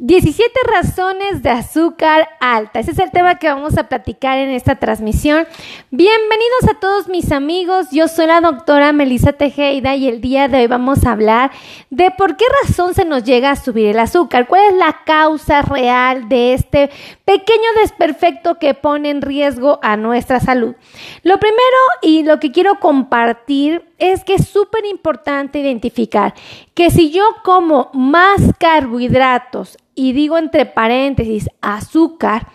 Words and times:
17 0.00 0.60
razones 0.72 1.42
de 1.42 1.50
azúcar 1.50 2.28
alta. 2.38 2.78
Ese 2.78 2.92
es 2.92 3.00
el 3.00 3.10
tema 3.10 3.40
que 3.40 3.48
vamos 3.48 3.76
a 3.76 3.88
platicar 3.88 4.38
en 4.38 4.50
esta 4.50 4.76
transmisión. 4.76 5.44
Bienvenidos 5.90 6.68
a 6.70 6.78
todos 6.78 7.08
mis 7.08 7.32
amigos. 7.32 7.88
Yo 7.90 8.06
soy 8.06 8.28
la 8.28 8.40
doctora 8.40 8.92
Melissa 8.92 9.32
Tejeda 9.32 9.96
y 9.96 10.06
el 10.06 10.20
día 10.20 10.46
de 10.46 10.58
hoy 10.58 10.66
vamos 10.68 11.04
a 11.04 11.10
hablar 11.10 11.50
de 11.90 12.12
por 12.12 12.36
qué 12.36 12.44
razón 12.62 12.94
se 12.94 13.04
nos 13.04 13.24
llega 13.24 13.50
a 13.50 13.56
subir 13.56 13.88
el 13.88 13.98
azúcar. 13.98 14.46
¿Cuál 14.46 14.68
es 14.68 14.74
la 14.76 15.00
causa 15.04 15.62
real 15.62 16.28
de 16.28 16.54
este 16.54 16.90
pequeño 17.24 17.72
desperfecto 17.82 18.60
que 18.60 18.74
pone 18.74 19.10
en 19.10 19.20
riesgo 19.20 19.80
a 19.82 19.96
nuestra 19.96 20.38
salud? 20.38 20.76
Lo 21.24 21.40
primero 21.40 21.58
y 22.02 22.22
lo 22.22 22.38
que 22.38 22.52
quiero 22.52 22.78
compartir 22.78 23.87
es 23.98 24.24
que 24.24 24.34
es 24.34 24.48
súper 24.48 24.84
importante 24.86 25.58
identificar 25.58 26.34
que 26.74 26.90
si 26.90 27.10
yo 27.10 27.24
como 27.42 27.90
más 27.92 28.40
carbohidratos 28.58 29.76
y 29.94 30.12
digo 30.12 30.38
entre 30.38 30.64
paréntesis 30.64 31.48
azúcar, 31.60 32.46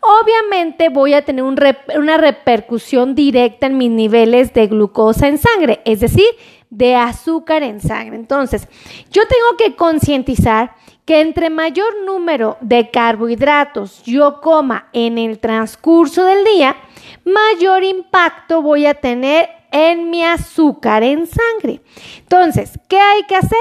obviamente 0.00 0.90
voy 0.90 1.14
a 1.14 1.24
tener 1.24 1.44
una 1.44 2.16
repercusión 2.18 3.14
directa 3.14 3.66
en 3.66 3.78
mis 3.78 3.90
niveles 3.90 4.52
de 4.52 4.66
glucosa 4.66 5.26
en 5.26 5.38
sangre, 5.38 5.80
es 5.86 6.00
decir, 6.00 6.26
de 6.68 6.96
azúcar 6.96 7.62
en 7.62 7.80
sangre. 7.80 8.16
Entonces, 8.16 8.68
yo 9.10 9.22
tengo 9.26 9.56
que 9.58 9.76
concientizar 9.76 10.74
que 11.06 11.20
entre 11.20 11.50
mayor 11.50 12.04
número 12.04 12.58
de 12.60 12.90
carbohidratos 12.90 14.02
yo 14.04 14.40
coma 14.40 14.88
en 14.92 15.18
el 15.18 15.38
transcurso 15.38 16.24
del 16.24 16.44
día, 16.44 16.76
mayor 17.24 17.82
impacto 17.82 18.62
voy 18.62 18.86
a 18.86 18.94
tener 18.94 19.48
en 19.72 20.10
mi 20.10 20.24
azúcar 20.24 21.02
en 21.02 21.26
sangre. 21.26 21.82
Entonces, 22.18 22.78
¿qué 22.88 22.98
hay 22.98 23.22
que 23.24 23.36
hacer? 23.36 23.58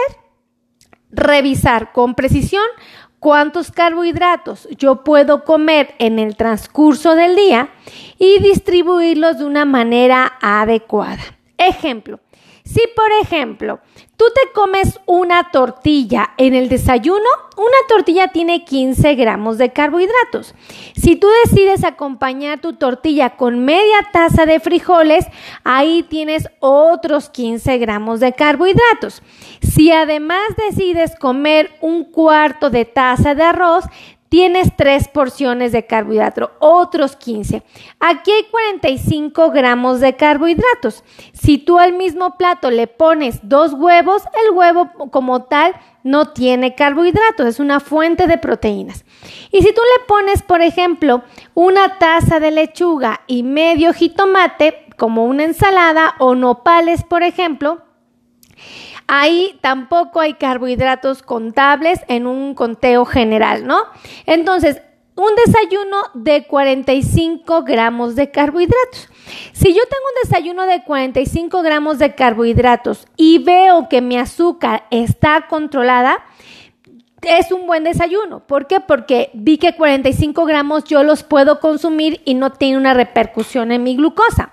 Revisar 1.12 1.92
con 1.92 2.16
precisión 2.16 2.64
cuántos 3.20 3.72
carbohidratos 3.72 4.68
yo 4.78 5.04
puedo 5.04 5.44
comer 5.44 5.96
en 6.00 6.20
el 6.20 6.36
transcurso 6.36 7.16
del 7.16 7.36
día 7.36 7.70
y 8.18 8.40
distribuirlos 8.40 9.40
de 9.40 9.46
una 9.46 9.66
manera 9.66 10.38
adecuada. 10.42 11.22
Ejemplo, 11.58 12.20
si 12.64 12.82
por 12.96 13.12
ejemplo 13.22 13.80
tú 14.20 14.26
te 14.36 14.52
comes 14.52 15.00
una 15.06 15.50
tortilla 15.50 16.32
en 16.36 16.54
el 16.54 16.68
desayuno, 16.68 17.30
una 17.56 17.78
tortilla 17.88 18.28
tiene 18.28 18.66
15 18.66 19.16
gramos 19.16 19.58
de 19.58 19.72
carbohidratos. 19.72 20.56
Si 20.94 21.16
tú 21.16 21.30
decides 21.46 21.86
acompañar 21.86 22.60
tu 22.60 22.74
tortilla 22.74 23.38
con 23.38 23.64
media 23.64 24.10
taza 24.12 24.46
de 24.46 24.60
frijoles, 24.60 25.26
ahí 25.64 26.04
tienes 26.04 26.50
otros 26.60 27.30
15 27.30 27.78
gramos 27.78 28.20
de 28.20 28.34
carbohidratos. 28.34 29.24
Si 29.62 29.90
además 29.94 30.44
decides 30.68 31.16
comer 31.18 31.72
un 31.80 32.04
cuarto 32.04 32.70
de 32.70 32.84
taza 32.84 33.36
de 33.36 33.44
arroz, 33.44 33.86
tienes 34.30 34.76
tres 34.76 35.08
porciones 35.08 35.72
de 35.72 35.86
carbohidrato, 35.86 36.52
otros 36.60 37.16
15. 37.16 37.64
Aquí 38.00 38.32
hay 38.32 38.44
45 38.50 39.52
gramos 39.52 40.00
de 40.00 40.16
carbohidratos. 40.16 41.04
Si 41.34 41.58
tú 41.58 41.80
al 41.80 41.94
mismo 41.94 42.38
plato 42.38 42.70
le 42.72 42.88
pones 42.88 43.40
dos 43.44 43.74
huevos, 43.74 44.24
el 44.46 44.56
huevo 44.56 44.92
como 45.12 45.44
tal 45.44 45.76
no 46.04 46.32
tiene 46.32 46.76
carbohidratos, 46.76 47.48
es 47.48 47.60
una 47.60 47.80
fuente 47.80 48.28
de 48.28 48.38
proteínas. 48.38 49.04
Y 49.52 49.62
si 49.62 49.74
tú 49.74 49.82
le 49.98 50.06
pones, 50.06 50.44
por 50.44 50.62
ejemplo, 50.62 51.24
una 51.56 51.98
taza 51.98 52.40
de 52.40 52.52
lechuga 52.52 53.22
y 53.28 53.44
medio 53.44 53.94
jitomate, 53.94 54.86
como 54.96 55.26
una 55.26 55.46
ensalada 55.46 56.16
o 56.20 56.36
nopales, 56.36 57.04
por 57.04 57.24
ejemplo, 57.24 57.82
ahí 59.08 59.58
tampoco 59.62 60.20
hay 60.20 60.36
carbohidratos 60.36 61.24
contables 61.24 62.02
en 62.08 62.28
un 62.28 62.54
conteo 62.54 63.06
general, 63.06 63.66
¿no? 63.66 63.80
Entonces, 64.26 64.82
un 65.16 65.36
desayuno 65.46 65.98
de 66.14 66.48
45 66.48 67.64
gramos 67.64 68.16
de 68.16 68.32
carbohidratos. 68.32 69.10
Si 69.52 69.74
yo 69.74 69.82
tengo 69.84 70.04
un 70.08 70.30
desayuno 70.30 70.66
de 70.66 70.84
45 70.84 71.62
gramos 71.62 72.00
de 72.00 72.16
carbohidratos 72.16 73.06
y 73.18 73.44
veo 73.44 73.90
que 73.90 74.02
mi 74.02 74.18
azúcar 74.18 74.86
está 74.92 75.48
controlada, 75.50 76.24
es 77.22 77.52
un 77.52 77.68
buen 77.68 77.84
desayuno. 77.84 78.40
¿Por 78.40 78.68
qué? 78.68 78.80
Porque 78.80 79.30
vi 79.34 79.58
que 79.58 79.76
45 79.76 80.46
gramos 80.46 80.84
yo 80.86 81.04
los 81.04 81.24
puedo 81.24 81.60
consumir 81.60 82.22
y 82.26 82.34
no 82.34 82.52
tiene 82.52 82.78
una 82.78 82.94
repercusión 82.94 83.72
en 83.72 83.84
mi 83.84 83.96
glucosa. 83.96 84.52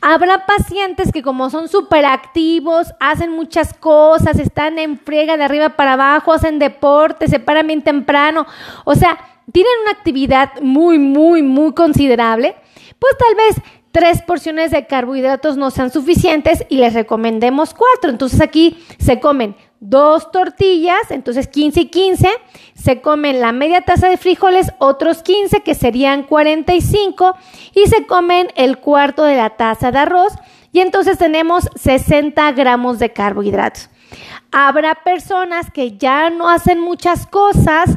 Habrá 0.00 0.46
pacientes 0.46 1.12
que 1.12 1.22
como 1.22 1.50
son 1.50 1.68
súper 1.68 2.04
activos, 2.04 2.88
hacen 3.00 3.32
muchas 3.32 3.74
cosas, 3.74 4.38
están 4.38 4.78
en 4.78 4.98
friega 4.98 5.36
de 5.36 5.44
arriba 5.44 5.70
para 5.70 5.94
abajo, 5.94 6.32
hacen 6.32 6.58
deporte, 6.58 7.28
se 7.28 7.40
paran 7.40 7.66
bien 7.66 7.82
temprano, 7.82 8.46
o 8.84 8.94
sea, 8.94 9.18
tienen 9.52 9.72
una 9.82 9.92
actividad 9.92 10.60
muy, 10.60 10.98
muy, 10.98 11.42
muy 11.42 11.72
considerable, 11.72 12.56
pues 12.98 13.16
tal 13.18 13.34
vez 13.36 13.62
tres 13.96 14.20
porciones 14.20 14.72
de 14.72 14.86
carbohidratos 14.86 15.56
no 15.56 15.70
sean 15.70 15.90
suficientes 15.90 16.66
y 16.68 16.76
les 16.76 16.92
recomendemos 16.92 17.72
cuatro. 17.72 18.10
Entonces 18.10 18.42
aquí 18.42 18.84
se 18.98 19.20
comen 19.20 19.56
dos 19.88 20.30
tortillas, 20.32 21.10
entonces 21.10 21.48
15 21.48 21.80
y 21.80 21.86
15, 21.86 22.28
se 22.74 23.00
comen 23.00 23.40
la 23.40 23.52
media 23.52 23.82
taza 23.82 24.08
de 24.08 24.16
frijoles, 24.16 24.72
otros 24.78 25.22
15 25.22 25.60
que 25.62 25.74
serían 25.74 26.24
45 26.24 27.36
y 27.74 27.86
se 27.88 28.06
comen 28.06 28.48
el 28.56 28.78
cuarto 28.78 29.24
de 29.24 29.36
la 29.36 29.50
taza 29.50 29.92
de 29.92 29.98
arroz 29.98 30.32
y 30.72 30.80
entonces 30.80 31.18
tenemos 31.18 31.68
60 31.76 32.52
gramos 32.52 32.98
de 32.98 33.12
carbohidratos. 33.12 33.88
Habrá 34.50 34.94
personas 34.96 35.70
que 35.70 35.96
ya 35.96 36.30
no 36.30 36.48
hacen 36.48 36.80
muchas 36.80 37.26
cosas, 37.26 37.96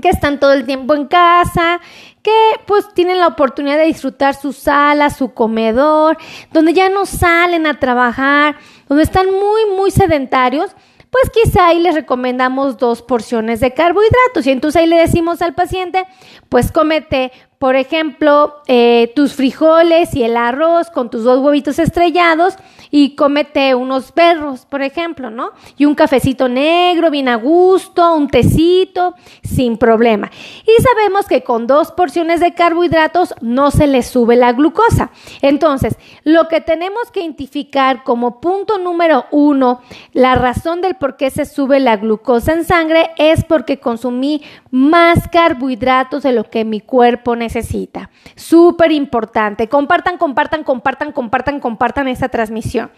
que 0.00 0.08
están 0.08 0.40
todo 0.40 0.52
el 0.52 0.64
tiempo 0.64 0.94
en 0.94 1.06
casa, 1.06 1.80
que 2.22 2.32
pues 2.66 2.92
tienen 2.94 3.18
la 3.18 3.26
oportunidad 3.26 3.76
de 3.76 3.84
disfrutar 3.86 4.34
su 4.34 4.52
sala, 4.52 5.10
su 5.10 5.34
comedor, 5.34 6.16
donde 6.52 6.72
ya 6.72 6.88
no 6.88 7.06
salen 7.06 7.66
a 7.66 7.78
trabajar, 7.78 8.56
donde 8.88 9.04
están 9.04 9.26
muy, 9.26 9.66
muy 9.76 9.90
sedentarios 9.90 10.74
pues 11.10 11.30
quizá 11.30 11.68
ahí 11.68 11.80
les 11.80 11.94
recomendamos 11.94 12.78
dos 12.78 13.02
porciones 13.02 13.60
de 13.60 13.74
carbohidratos. 13.74 14.46
Y 14.46 14.50
entonces 14.50 14.80
ahí 14.80 14.86
le 14.86 14.96
decimos 14.96 15.42
al 15.42 15.54
paciente, 15.54 16.06
pues 16.48 16.72
cómete 16.72 17.32
por 17.60 17.76
ejemplo, 17.76 18.62
eh, 18.68 19.12
tus 19.14 19.34
frijoles 19.34 20.16
y 20.16 20.22
el 20.22 20.38
arroz 20.38 20.88
con 20.88 21.10
tus 21.10 21.24
dos 21.24 21.40
huevitos 21.40 21.78
estrellados 21.78 22.54
y 22.90 23.14
cómete 23.16 23.74
unos 23.74 24.12
perros, 24.12 24.64
por 24.64 24.80
ejemplo, 24.80 25.28
¿no? 25.28 25.50
Y 25.76 25.84
un 25.84 25.94
cafecito 25.94 26.48
negro, 26.48 27.10
bien 27.10 27.28
a 27.28 27.36
gusto, 27.36 28.14
un 28.14 28.28
tecito, 28.28 29.14
sin 29.42 29.76
problema. 29.76 30.30
Y 30.64 30.82
sabemos 30.82 31.26
que 31.26 31.44
con 31.44 31.66
dos 31.66 31.92
porciones 31.92 32.40
de 32.40 32.54
carbohidratos 32.54 33.34
no 33.42 33.70
se 33.70 33.86
le 33.86 34.02
sube 34.02 34.36
la 34.36 34.52
glucosa. 34.54 35.10
Entonces, 35.42 35.98
lo 36.24 36.48
que 36.48 36.62
tenemos 36.62 37.10
que 37.12 37.20
identificar 37.20 38.04
como 38.04 38.40
punto 38.40 38.78
número 38.78 39.26
uno, 39.32 39.82
la 40.14 40.34
razón 40.34 40.80
del 40.80 40.94
por 40.94 41.18
qué 41.18 41.28
se 41.28 41.44
sube 41.44 41.78
la 41.78 41.98
glucosa 41.98 42.54
en 42.54 42.64
sangre 42.64 43.10
es 43.18 43.44
porque 43.44 43.78
consumí 43.78 44.42
más 44.70 45.28
carbohidratos 45.28 46.22
de 46.22 46.32
lo 46.32 46.44
que 46.44 46.64
mi 46.64 46.80
cuerpo 46.80 47.36
necesita 47.36 47.49
necesita. 47.50 48.10
Súper 48.36 48.92
importante. 48.92 49.68
Compartan, 49.68 50.18
compartan, 50.18 50.62
compartan, 50.62 51.12
compartan, 51.12 51.60
compartan 51.60 52.08
esta 52.08 52.28
transmisión. 52.28 52.90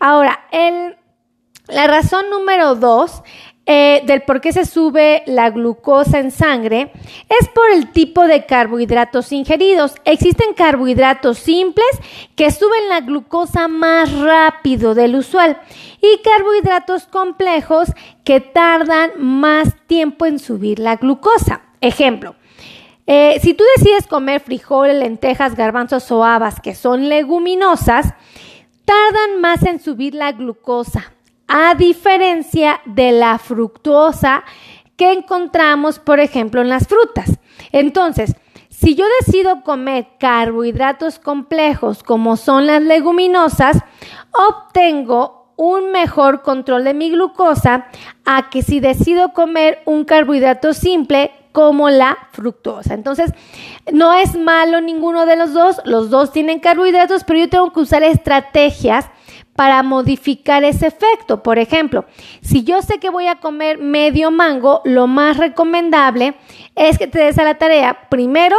Ahora, 0.00 0.40
el, 0.50 0.96
la 1.68 1.86
razón 1.86 2.28
número 2.30 2.74
dos 2.74 3.22
eh, 3.66 4.02
del 4.04 4.22
por 4.22 4.42
qué 4.42 4.52
se 4.52 4.66
sube 4.66 5.22
la 5.26 5.48
glucosa 5.48 6.18
en 6.18 6.30
sangre 6.30 6.92
es 7.40 7.48
por 7.48 7.70
el 7.70 7.92
tipo 7.92 8.26
de 8.26 8.44
carbohidratos 8.44 9.32
ingeridos. 9.32 9.94
Existen 10.04 10.52
carbohidratos 10.54 11.38
simples 11.38 11.88
que 12.34 12.50
suben 12.50 12.88
la 12.88 13.00
glucosa 13.00 13.68
más 13.68 14.12
rápido 14.18 14.94
del 14.94 15.14
usual 15.14 15.58
y 16.02 16.20
carbohidratos 16.22 17.06
complejos 17.06 17.92
que 18.24 18.40
tardan 18.40 19.12
más 19.18 19.74
tiempo 19.86 20.26
en 20.26 20.38
subir 20.38 20.78
la 20.78 20.96
glucosa. 20.96 21.62
Ejemplo, 21.80 22.34
eh, 23.06 23.38
si 23.42 23.54
tú 23.54 23.64
decides 23.76 24.06
comer 24.06 24.40
frijoles, 24.40 24.96
lentejas, 24.96 25.54
garbanzos 25.54 26.10
o 26.10 26.24
habas, 26.24 26.60
que 26.60 26.74
son 26.74 27.08
leguminosas, 27.08 28.14
tardan 28.84 29.40
más 29.40 29.62
en 29.64 29.80
subir 29.80 30.14
la 30.14 30.32
glucosa, 30.32 31.12
a 31.46 31.74
diferencia 31.74 32.80
de 32.86 33.12
la 33.12 33.38
fructuosa 33.38 34.44
que 34.96 35.12
encontramos, 35.12 35.98
por 35.98 36.20
ejemplo, 36.20 36.62
en 36.62 36.68
las 36.68 36.86
frutas. 36.86 37.38
Entonces, 37.72 38.34
si 38.70 38.94
yo 38.94 39.04
decido 39.20 39.62
comer 39.62 40.08
carbohidratos 40.18 41.18
complejos 41.18 42.02
como 42.02 42.36
son 42.36 42.66
las 42.66 42.82
leguminosas, 42.82 43.78
obtengo 44.32 45.52
un 45.56 45.92
mejor 45.92 46.42
control 46.42 46.84
de 46.84 46.94
mi 46.94 47.10
glucosa 47.10 47.86
a 48.24 48.50
que 48.50 48.62
si 48.62 48.80
decido 48.80 49.32
comer 49.32 49.80
un 49.84 50.04
carbohidrato 50.04 50.72
simple 50.72 51.30
como 51.54 51.88
la 51.88 52.18
fructosa. 52.32 52.94
Entonces, 52.94 53.30
no 53.92 54.12
es 54.12 54.34
malo 54.36 54.80
ninguno 54.80 55.24
de 55.24 55.36
los 55.36 55.54
dos, 55.54 55.80
los 55.84 56.10
dos 56.10 56.32
tienen 56.32 56.58
carbohidratos, 56.58 57.22
pero 57.22 57.38
yo 57.38 57.48
tengo 57.48 57.72
que 57.72 57.78
usar 57.78 58.02
estrategias 58.02 59.08
para 59.54 59.84
modificar 59.84 60.64
ese 60.64 60.88
efecto. 60.88 61.44
Por 61.44 61.60
ejemplo, 61.60 62.06
si 62.40 62.64
yo 62.64 62.82
sé 62.82 62.98
que 62.98 63.08
voy 63.08 63.28
a 63.28 63.36
comer 63.36 63.78
medio 63.78 64.32
mango, 64.32 64.82
lo 64.84 65.06
más 65.06 65.36
recomendable 65.36 66.34
es 66.74 66.98
que 66.98 67.06
te 67.06 67.20
des 67.20 67.38
a 67.38 67.44
la 67.44 67.54
tarea 67.56 68.08
primero 68.08 68.56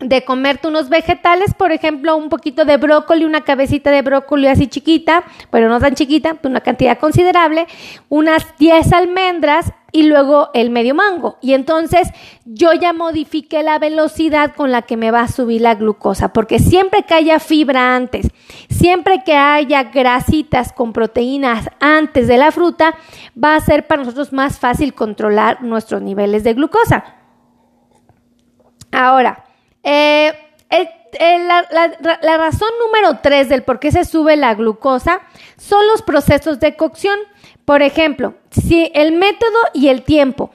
de 0.00 0.24
comerte 0.24 0.68
unos 0.68 0.88
vegetales, 0.88 1.54
por 1.54 1.72
ejemplo, 1.72 2.16
un 2.16 2.28
poquito 2.28 2.64
de 2.64 2.76
brócoli, 2.76 3.24
una 3.24 3.42
cabecita 3.42 3.90
de 3.90 4.02
brócoli 4.02 4.48
así 4.48 4.66
chiquita, 4.66 5.24
pero 5.50 5.68
no 5.68 5.80
tan 5.80 5.94
chiquita, 5.94 6.36
una 6.42 6.60
cantidad 6.60 6.98
considerable, 6.98 7.66
unas 8.08 8.56
10 8.58 8.92
almendras 8.92 9.72
y 9.92 10.02
luego 10.02 10.50
el 10.54 10.70
medio 10.70 10.94
mango. 10.94 11.38
Y 11.40 11.54
entonces 11.54 12.08
yo 12.44 12.72
ya 12.72 12.92
modifiqué 12.92 13.62
la 13.62 13.78
velocidad 13.78 14.54
con 14.56 14.72
la 14.72 14.82
que 14.82 14.96
me 14.96 15.12
va 15.12 15.20
a 15.20 15.28
subir 15.28 15.60
la 15.60 15.76
glucosa, 15.76 16.32
porque 16.32 16.58
siempre 16.58 17.04
que 17.04 17.14
haya 17.14 17.38
fibra 17.38 17.94
antes, 17.94 18.26
siempre 18.68 19.22
que 19.24 19.36
haya 19.36 19.84
grasitas 19.84 20.72
con 20.72 20.92
proteínas 20.92 21.70
antes 21.78 22.26
de 22.26 22.36
la 22.36 22.50
fruta, 22.50 22.96
va 23.42 23.54
a 23.54 23.60
ser 23.60 23.86
para 23.86 24.02
nosotros 24.02 24.32
más 24.32 24.58
fácil 24.58 24.94
controlar 24.94 25.62
nuestros 25.62 26.02
niveles 26.02 26.42
de 26.42 26.54
glucosa. 26.54 27.04
Ahora, 28.90 29.43
eh, 29.84 30.32
la, 32.22 32.36
razón 32.36 32.68
número 32.84 33.18
tres 33.22 33.48
del 33.48 33.62
por 33.62 33.78
qué 33.78 33.92
se 33.92 34.04
sube 34.04 34.36
la 34.36 34.54
glucosa 34.54 35.20
son 35.56 35.86
los 35.86 36.02
procesos 36.02 36.60
de 36.60 36.76
cocción. 36.76 37.18
Por 37.64 37.82
ejemplo, 37.82 38.34
si 38.50 38.90
el 38.94 39.12
método 39.12 39.58
y 39.72 39.88
el 39.88 40.02
tiempo. 40.02 40.50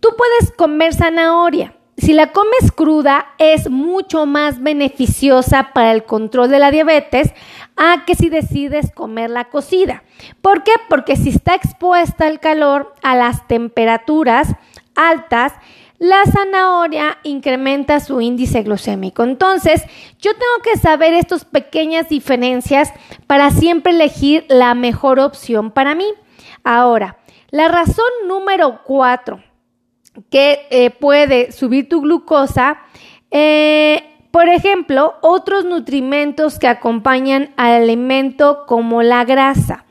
Tú 0.00 0.10
puedes 0.16 0.52
comer 0.52 0.94
zanahoria. 0.94 1.74
Si 1.96 2.12
la 2.12 2.30
comes 2.30 2.70
cruda 2.74 3.26
es 3.38 3.70
mucho 3.70 4.26
más 4.26 4.62
beneficiosa 4.62 5.70
para 5.72 5.92
el 5.92 6.04
control 6.04 6.50
de 6.50 6.58
la 6.58 6.70
diabetes 6.70 7.32
a 7.76 8.04
que 8.06 8.14
si 8.14 8.28
decides 8.28 8.92
comerla 8.92 9.46
cocida. 9.46 10.02
¿Por 10.42 10.62
qué? 10.62 10.72
Porque 10.90 11.16
si 11.16 11.30
está 11.30 11.54
expuesta 11.54 12.26
al 12.26 12.38
calor, 12.38 12.94
a 13.02 13.16
las 13.16 13.48
temperaturas 13.48 14.54
altas, 14.94 15.54
la 15.98 16.24
zanahoria 16.26 17.18
incrementa 17.22 18.00
su 18.00 18.20
índice 18.20 18.62
glucémico. 18.62 19.22
Entonces, 19.22 19.82
yo 20.18 20.32
tengo 20.32 20.62
que 20.62 20.78
saber 20.78 21.14
estas 21.14 21.44
pequeñas 21.44 22.08
diferencias 22.08 22.92
para 23.26 23.50
siempre 23.50 23.92
elegir 23.92 24.44
la 24.48 24.74
mejor 24.74 25.20
opción 25.20 25.70
para 25.70 25.94
mí. 25.94 26.06
Ahora, 26.64 27.18
la 27.50 27.68
razón 27.68 28.06
número 28.26 28.80
cuatro 28.84 29.42
que 30.30 30.66
eh, 30.70 30.90
puede 30.90 31.52
subir 31.52 31.88
tu 31.88 32.00
glucosa, 32.00 32.78
eh, 33.30 34.02
por 34.30 34.48
ejemplo, 34.48 35.14
otros 35.22 35.64
nutrimentos 35.64 36.58
que 36.58 36.68
acompañan 36.68 37.54
al 37.56 37.82
alimento 37.82 38.64
como 38.66 39.02
la 39.02 39.24
grasa. 39.24 39.84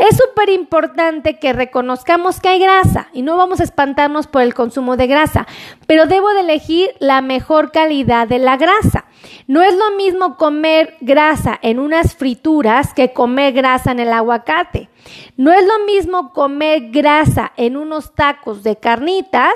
Es 0.00 0.16
súper 0.16 0.48
importante 0.48 1.38
que 1.38 1.52
reconozcamos 1.52 2.40
que 2.40 2.48
hay 2.48 2.58
grasa 2.58 3.08
y 3.12 3.20
no 3.20 3.36
vamos 3.36 3.60
a 3.60 3.64
espantarnos 3.64 4.28
por 4.28 4.40
el 4.40 4.54
consumo 4.54 4.96
de 4.96 5.06
grasa, 5.06 5.46
pero 5.86 6.06
debo 6.06 6.30
de 6.30 6.40
elegir 6.40 6.88
la 7.00 7.20
mejor 7.20 7.70
calidad 7.70 8.26
de 8.26 8.38
la 8.38 8.56
grasa. 8.56 9.04
No 9.46 9.60
es 9.60 9.76
lo 9.76 9.90
mismo 9.96 10.38
comer 10.38 10.96
grasa 11.02 11.58
en 11.60 11.78
unas 11.78 12.16
frituras 12.16 12.94
que 12.94 13.12
comer 13.12 13.52
grasa 13.52 13.92
en 13.92 14.00
el 14.00 14.10
aguacate. 14.14 14.88
No 15.36 15.52
es 15.52 15.66
lo 15.66 15.84
mismo 15.84 16.32
comer 16.32 16.90
grasa 16.92 17.52
en 17.58 17.76
unos 17.76 18.14
tacos 18.14 18.62
de 18.62 18.76
carnitas 18.76 19.52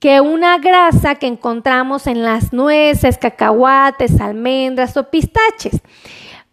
que 0.00 0.20
una 0.20 0.58
grasa 0.58 1.14
que 1.14 1.28
encontramos 1.28 2.08
en 2.08 2.24
las 2.24 2.52
nueces, 2.52 3.16
cacahuates, 3.16 4.20
almendras 4.20 4.96
o 4.96 5.08
pistaches. 5.08 5.80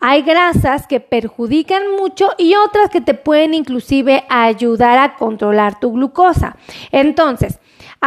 Hay 0.08 0.22
grasas 0.22 0.86
que 0.86 1.00
perjudican 1.00 1.82
mucho 2.00 2.30
y 2.38 2.54
otras 2.54 2.92
que 2.92 3.02
te 3.02 3.16
pueden 3.16 3.56
inclusive 3.56 4.24
ayudar 4.30 5.00
a 5.00 5.16
controlar 5.16 5.80
tu 5.80 5.94
glucosa. 5.94 6.58
Entonces, 6.92 7.58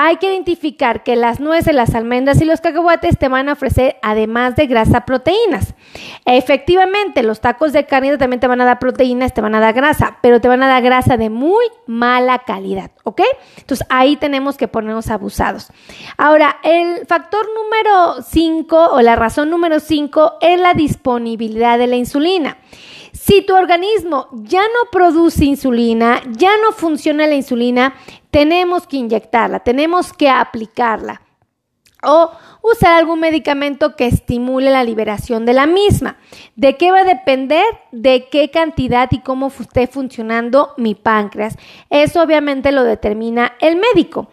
hay 0.00 0.19
que 0.19 0.33
identificar 0.33 1.03
que 1.03 1.17
las 1.17 1.41
nueces, 1.41 1.75
las 1.75 1.97
almendras 1.97 2.41
y 2.41 2.45
los 2.45 2.61
cacahuates 2.61 3.19
te 3.19 3.27
van 3.27 3.49
a 3.49 3.55
ofrecer, 3.55 3.97
además 4.00 4.55
de 4.55 4.69
grasa, 4.69 5.05
proteínas. 5.05 5.75
Efectivamente, 6.25 7.25
los 7.25 7.41
tacos 7.41 7.73
de 7.73 7.85
carne 7.85 8.17
también 8.17 8.39
te 8.39 8.47
van 8.47 8.61
a 8.61 8.65
dar 8.65 8.79
proteínas, 8.79 9.35
te 9.35 9.41
van 9.41 9.56
a 9.56 9.61
dar 9.61 9.75
grasa, 9.75 10.19
pero 10.23 10.41
te 10.41 10.47
van 10.47 10.62
a 10.62 10.69
dar 10.69 10.85
grasa 10.85 11.17
de 11.17 11.31
muy 11.31 11.65
mala 11.89 12.39
calidad, 12.47 12.93
¿ok? 13.03 13.23
Entonces 13.56 13.85
ahí 13.91 14.15
tenemos 14.15 14.56
que 14.56 14.69
ponernos 14.69 15.11
abusados. 15.11 15.73
Ahora, 16.17 16.59
el 16.62 17.05
factor 17.09 17.45
número 17.56 18.23
5 18.23 18.91
o 18.93 19.00
la 19.00 19.17
razón 19.17 19.50
número 19.50 19.81
5 19.81 20.35
es 20.41 20.61
la 20.61 20.75
disponibilidad 20.75 21.77
de 21.77 21.89
la 21.89 21.97
insulina. 21.97 22.56
Si 23.28 23.42
tu 23.42 23.54
organismo 23.54 24.28
ya 24.32 24.62
no 24.62 24.90
produce 24.90 25.44
insulina, 25.44 26.22
ya 26.30 26.48
no 26.62 26.72
funciona 26.72 27.26
la 27.26 27.34
insulina, 27.34 27.94
tenemos 28.30 28.86
que 28.86 28.96
inyectarla, 28.96 29.60
tenemos 29.60 30.14
que 30.14 30.30
aplicarla 30.30 31.20
o 32.02 32.30
usar 32.62 32.94
algún 32.94 33.20
medicamento 33.20 33.96
que 33.96 34.06
estimule 34.06 34.70
la 34.70 34.82
liberación 34.82 35.44
de 35.44 35.52
la 35.52 35.66
misma. 35.66 36.16
¿De 36.56 36.78
qué 36.78 36.90
va 36.90 37.00
a 37.00 37.04
depender? 37.04 37.66
De 37.92 38.28
qué 38.30 38.50
cantidad 38.50 39.08
y 39.10 39.19
cómo 39.19 39.48
esté 39.48 39.88
funcionando 39.88 40.72
mi 40.78 40.94
páncreas. 40.94 41.56
Eso 41.90 42.22
obviamente 42.22 42.72
lo 42.72 42.82
determina 42.82 43.56
el 43.60 43.76
médico. 43.76 44.30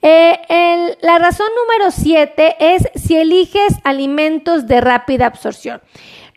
Eh, 0.00 0.96
la 1.02 1.18
razón 1.18 1.48
número 1.54 1.90
7 1.90 2.56
es 2.60 2.88
si 2.94 3.16
eliges 3.16 3.74
alimentos 3.84 4.66
de 4.66 4.80
rápida 4.80 5.26
absorción. 5.26 5.82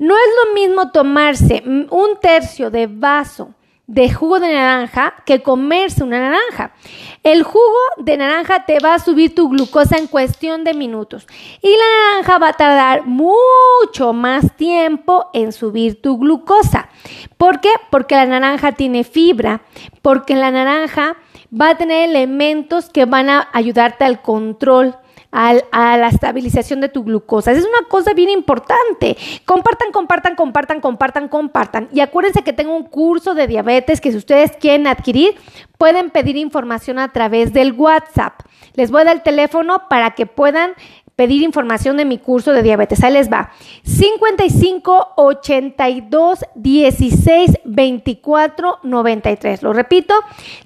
No 0.01 0.15
es 0.15 0.30
lo 0.44 0.53
mismo 0.56 0.89
tomarse 0.89 1.62
un 1.63 2.19
tercio 2.19 2.71
de 2.71 2.88
vaso 2.88 3.53
de 3.86 4.12
jugo 4.12 4.39
de 4.39 4.51
naranja 4.51 5.13
que 5.27 5.44
comerse 5.44 6.03
una 6.03 6.19
naranja. 6.19 6.74
El 7.21 7.44
jugo 7.44 7.77
de 7.98 8.18
naranja 8.18 8.65
te 8.65 8.80
va 8.80 8.95
a 8.95 9.00
subir 9.00 9.36
tu 9.36 9.50
glucosa 9.50 10.00
en 10.00 10.07
cuestión 10.07 10.63
de 10.63 10.74
minutos 10.74 11.27
y 11.62 11.69
la 11.69 12.13
naranja 12.13 12.39
va 12.39 12.48
a 12.50 12.53
tardar 12.53 13.06
mucho 13.06 14.12
más 14.13 14.57
tiempo 14.57 15.30
en 15.33 15.51
subir 15.51 16.01
tu 16.01 16.18
glucosa. 16.18 16.89
¿Por 17.38 17.62
qué? 17.62 17.69
Porque 17.92 18.15
la 18.15 18.25
naranja 18.25 18.71
tiene 18.71 19.04
fibra, 19.04 19.62
porque 20.01 20.36
la 20.36 20.50
naranja 20.50 21.18
va 21.54 21.69
a 21.69 21.77
tener 21.77 22.09
elementos 22.09 22.89
que 22.89 23.06
van 23.06 23.30
a 23.30 23.50
ayudarte 23.54 24.04
al 24.04 24.24
control 24.24 24.95
a 25.31 25.98
la 25.98 26.07
estabilización 26.07 26.81
de 26.81 26.89
tu 26.89 27.04
glucosa. 27.04 27.51
es 27.51 27.66
una 27.66 27.88
cosa 27.88 28.13
bien 28.13 28.30
importante. 28.30 29.18
Compartan, 29.45 29.92
compartan, 29.92 30.36
compartan, 30.36 30.81
compartan, 30.81 31.28
compartan. 31.30 31.89
Y 31.94 32.01
acuérdense 32.01 32.44
que 32.44 32.54
tengo 32.54 32.75
un 32.75 32.83
curso 32.83 33.33
de 33.33 33.48
diabetes 33.48 34.01
que 34.01 34.12
si 34.12 34.18
ustedes 34.18 34.51
quieren 34.57 34.88
adquirir, 34.88 35.36
pueden 35.78 36.10
pedir 36.10 36.36
información 36.36 37.00
a 37.00 37.12
través 37.12 37.54
del 37.54 37.74
WhatsApp. 37.74 38.42
Les 38.73 38.92
voy 38.92 39.02
a 39.02 39.06
dar 39.06 39.16
el 39.16 39.23
teléfono 39.23 39.88
para 39.90 40.11
que 40.11 40.26
puedan 40.26 40.73
pedir 41.21 41.44
información 41.44 41.97
de 41.97 42.06
mi 42.06 42.18
curso 42.18 42.51
de 42.51 42.63
diabetes. 42.63 43.04
Ahí 43.04 43.13
les 43.13 43.31
va. 43.31 43.51
55 43.83 45.13
82 45.18 46.40
16 46.56 47.59
24 47.63 48.80
93. 48.81 49.61
Lo 49.61 49.71
repito. 49.71 50.16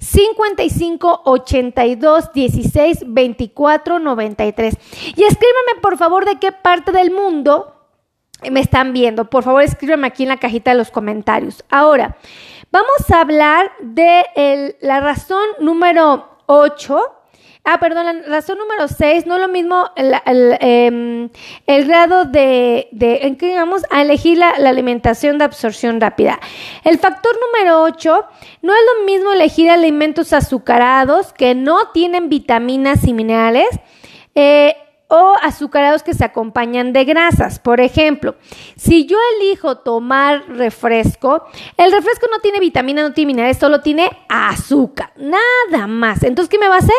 55 0.00 1.20
82 1.26 2.32
16 2.32 3.04
24 3.06 3.98
93. 3.98 4.78
Y 5.14 5.24
escríbeme 5.24 5.82
por 5.82 5.98
favor 5.98 6.24
de 6.24 6.38
qué 6.38 6.52
parte 6.52 6.90
del 6.90 7.10
mundo 7.10 7.74
me 8.50 8.60
están 8.60 8.94
viendo. 8.94 9.28
Por 9.28 9.44
favor, 9.44 9.62
escríbeme 9.62 10.06
aquí 10.06 10.22
en 10.22 10.30
la 10.30 10.38
cajita 10.38 10.70
de 10.70 10.78
los 10.78 10.90
comentarios. 10.90 11.66
Ahora, 11.68 12.16
vamos 12.72 13.10
a 13.12 13.20
hablar 13.20 13.70
de 13.82 14.78
la 14.80 15.00
razón 15.00 15.44
número 15.60 16.30
8 16.46 17.15
Ah, 17.68 17.80
perdón, 17.80 18.06
la 18.06 18.12
razón 18.28 18.58
número 18.58 18.86
6, 18.86 19.26
no 19.26 19.38
lo 19.38 19.48
mismo 19.48 19.90
el, 19.96 20.56
em, 20.60 21.28
grado 21.66 22.24
de, 22.24 22.88
que 23.40 23.56
vamos 23.56 23.82
a 23.90 24.02
elegir 24.02 24.38
la, 24.38 24.50
alimentación 24.50 25.36
de 25.36 25.46
absorción 25.46 26.00
rápida. 26.00 26.38
El 26.84 26.96
factor 27.00 27.32
número 27.40 27.82
8, 27.82 28.24
no 28.62 28.72
es 28.72 28.80
lo 28.94 29.04
mismo 29.04 29.32
elegir 29.32 29.68
alimentos 29.68 30.32
azucarados 30.32 31.32
que 31.32 31.56
no 31.56 31.88
tienen 31.88 32.28
vitaminas 32.28 33.04
y 33.04 33.12
minerales. 33.12 33.68
Eh, 34.36 34.76
o 35.08 35.34
azucarados 35.40 36.02
que 36.02 36.14
se 36.14 36.24
acompañan 36.24 36.92
de 36.92 37.04
grasas. 37.04 37.60
Por 37.60 37.80
ejemplo, 37.80 38.34
si 38.76 39.06
yo 39.06 39.16
elijo 39.36 39.78
tomar 39.78 40.48
refresco, 40.48 41.44
el 41.76 41.92
refresco 41.92 42.26
no 42.30 42.40
tiene 42.40 42.58
vitamina, 42.58 43.02
no 43.02 43.12
tiene 43.12 43.28
minerales, 43.28 43.58
solo 43.58 43.80
tiene 43.82 44.10
azúcar, 44.28 45.12
nada 45.16 45.86
más. 45.86 46.24
Entonces, 46.24 46.50
¿qué 46.50 46.58
me 46.58 46.68
va 46.68 46.76
a 46.76 46.78
hacer? 46.78 46.96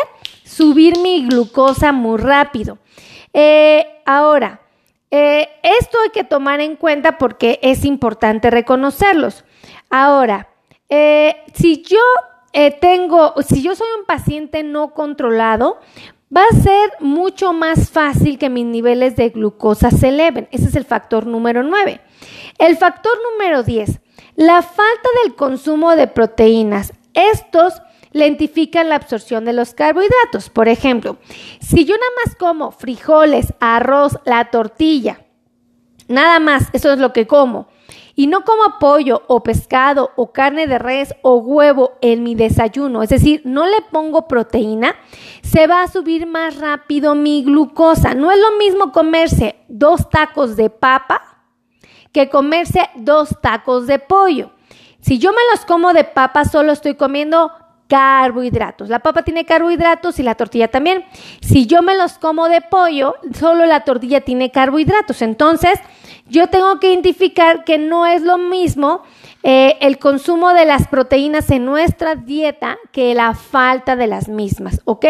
Subir 0.48 0.98
mi 0.98 1.26
glucosa 1.26 1.92
muy 1.92 2.18
rápido. 2.18 2.78
Eh, 3.32 3.86
ahora, 4.06 4.62
eh, 5.10 5.48
esto 5.62 5.98
hay 6.02 6.10
que 6.10 6.24
tomar 6.24 6.60
en 6.60 6.76
cuenta 6.76 7.18
porque 7.18 7.58
es 7.62 7.84
importante 7.84 8.50
reconocerlos. 8.50 9.44
Ahora, 9.90 10.48
eh, 10.88 11.36
si 11.54 11.82
yo 11.82 12.00
tengo, 12.80 13.34
si 13.46 13.62
yo 13.62 13.76
soy 13.76 13.86
un 14.00 14.04
paciente 14.04 14.64
no 14.64 14.92
controlado, 14.92 15.78
va 16.34 16.42
a 16.50 16.56
ser 16.56 16.90
mucho 16.98 17.52
más 17.52 17.90
fácil 17.90 18.36
que 18.36 18.50
mis 18.50 18.64
niveles 18.64 19.14
de 19.14 19.28
glucosa 19.28 19.90
se 19.90 20.08
eleven. 20.08 20.48
Ese 20.50 20.66
es 20.66 20.74
el 20.74 20.84
factor 20.84 21.26
número 21.26 21.62
9. 21.62 22.00
El 22.58 22.76
factor 22.76 23.12
número 23.32 23.62
10. 23.62 24.00
La 24.34 24.62
falta 24.62 25.08
del 25.22 25.36
consumo 25.36 25.94
de 25.94 26.08
proteínas. 26.08 26.94
Estos 27.14 27.80
lentifican 28.12 28.88
la 28.88 28.96
absorción 28.96 29.44
de 29.44 29.52
los 29.52 29.74
carbohidratos. 29.74 30.50
Por 30.50 30.68
ejemplo, 30.68 31.18
si 31.60 31.84
yo 31.84 31.94
nada 31.94 32.10
más 32.24 32.36
como 32.36 32.70
frijoles, 32.70 33.54
arroz, 33.60 34.18
la 34.24 34.50
tortilla, 34.50 35.20
nada 36.08 36.40
más, 36.40 36.68
eso 36.72 36.92
es 36.92 36.98
lo 36.98 37.12
que 37.12 37.26
como, 37.26 37.68
y 38.14 38.26
no 38.26 38.42
como 38.42 38.80
pollo 38.80 39.22
o 39.28 39.44
pescado 39.44 40.10
o 40.16 40.32
carne 40.32 40.66
de 40.66 40.80
res 40.80 41.14
o 41.22 41.36
huevo 41.36 41.92
en 42.00 42.24
mi 42.24 42.34
desayuno, 42.34 43.04
es 43.04 43.10
decir, 43.10 43.42
no 43.44 43.64
le 43.64 43.80
pongo 43.92 44.26
proteína, 44.26 44.96
se 45.42 45.68
va 45.68 45.84
a 45.84 45.88
subir 45.88 46.26
más 46.26 46.56
rápido 46.56 47.14
mi 47.14 47.44
glucosa. 47.44 48.14
No 48.14 48.32
es 48.32 48.38
lo 48.40 48.58
mismo 48.58 48.90
comerse 48.90 49.54
dos 49.68 50.10
tacos 50.10 50.56
de 50.56 50.68
papa 50.68 51.44
que 52.12 52.28
comerse 52.28 52.90
dos 52.96 53.36
tacos 53.40 53.86
de 53.86 54.00
pollo. 54.00 54.50
Si 55.00 55.18
yo 55.18 55.30
me 55.30 55.38
los 55.52 55.64
como 55.64 55.92
de 55.92 56.02
papa, 56.02 56.44
solo 56.44 56.72
estoy 56.72 56.96
comiendo 56.96 57.52
carbohidratos. 57.88 58.88
La 58.88 59.00
papa 59.00 59.22
tiene 59.22 59.44
carbohidratos 59.44 60.18
y 60.20 60.22
la 60.22 60.34
tortilla 60.34 60.68
también. 60.68 61.04
Si 61.40 61.66
yo 61.66 61.82
me 61.82 61.96
los 61.96 62.18
como 62.18 62.48
de 62.48 62.60
pollo, 62.60 63.16
solo 63.34 63.66
la 63.66 63.84
tortilla 63.84 64.20
tiene 64.20 64.52
carbohidratos. 64.52 65.22
Entonces, 65.22 65.80
yo 66.28 66.48
tengo 66.48 66.78
que 66.78 66.92
identificar 66.92 67.64
que 67.64 67.78
no 67.78 68.06
es 68.06 68.22
lo 68.22 68.38
mismo 68.38 69.02
eh, 69.42 69.78
el 69.80 69.98
consumo 69.98 70.52
de 70.52 70.66
las 70.66 70.88
proteínas 70.88 71.50
en 71.50 71.64
nuestra 71.64 72.16
dieta 72.16 72.76
que 72.92 73.14
la 73.14 73.34
falta 73.34 73.96
de 73.96 74.06
las 74.06 74.28
mismas, 74.28 74.82
¿ok? 74.84 75.06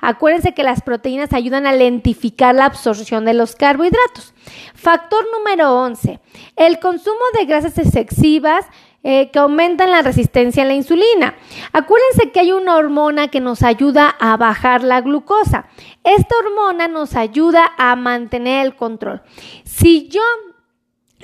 Acuérdense 0.00 0.52
que 0.52 0.64
las 0.64 0.82
proteínas 0.82 1.32
ayudan 1.32 1.66
a 1.66 1.72
lentificar 1.72 2.54
la 2.54 2.66
absorción 2.66 3.24
de 3.24 3.34
los 3.34 3.54
carbohidratos. 3.54 4.34
Factor 4.74 5.24
número 5.32 5.74
11, 5.80 6.20
el 6.56 6.80
consumo 6.80 7.20
de 7.38 7.46
grasas 7.46 7.78
excesivas 7.78 8.66
eh, 9.10 9.30
que 9.30 9.38
aumentan 9.38 9.90
la 9.90 10.02
resistencia 10.02 10.64
a 10.64 10.66
la 10.66 10.74
insulina. 10.74 11.34
Acuérdense 11.72 12.30
que 12.30 12.40
hay 12.40 12.52
una 12.52 12.76
hormona 12.76 13.28
que 13.28 13.40
nos 13.40 13.62
ayuda 13.62 14.14
a 14.20 14.36
bajar 14.36 14.84
la 14.84 15.00
glucosa. 15.00 15.64
Esta 16.04 16.34
hormona 16.44 16.88
nos 16.88 17.16
ayuda 17.16 17.72
a 17.78 17.96
mantener 17.96 18.66
el 18.66 18.76
control. 18.76 19.22
Si 19.64 20.08
yo 20.08 20.20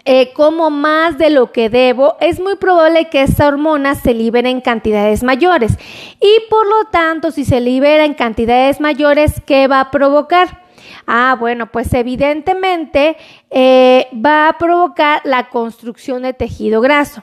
eh, 0.06 0.32
como 0.32 0.70
más 0.70 1.18
de 1.18 1.28
lo 1.28 1.52
que 1.52 1.68
debo, 1.68 2.16
es 2.20 2.40
muy 2.40 2.56
probable 2.56 3.10
que 3.10 3.20
esta 3.20 3.46
hormona 3.46 3.94
se 3.96 4.14
libere 4.14 4.48
en 4.48 4.62
cantidades 4.62 5.22
mayores. 5.22 5.76
Y 6.22 6.48
por 6.48 6.66
lo 6.66 6.86
tanto, 6.90 7.32
si 7.32 7.44
se 7.44 7.60
libera 7.60 8.06
en 8.06 8.14
cantidades 8.14 8.80
mayores, 8.80 9.42
¿qué 9.44 9.68
va 9.68 9.80
a 9.80 9.90
provocar? 9.90 10.62
Ah, 11.06 11.36
bueno, 11.38 11.70
pues 11.70 11.92
evidentemente 11.92 13.18
eh, 13.50 14.06
va 14.14 14.48
a 14.48 14.56
provocar 14.56 15.20
la 15.24 15.50
construcción 15.50 16.22
de 16.22 16.32
tejido 16.32 16.80
graso. 16.80 17.22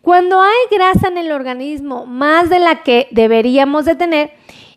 Cuando 0.00 0.40
hay 0.42 0.58
grasa 0.70 1.08
en 1.08 1.18
el 1.18 1.32
organismo 1.32 2.06
más 2.06 2.50
de 2.50 2.58
la 2.58 2.82
que 2.82 3.08
deberíamos 3.10 3.84
de 3.84 3.94
tener, 3.94 4.30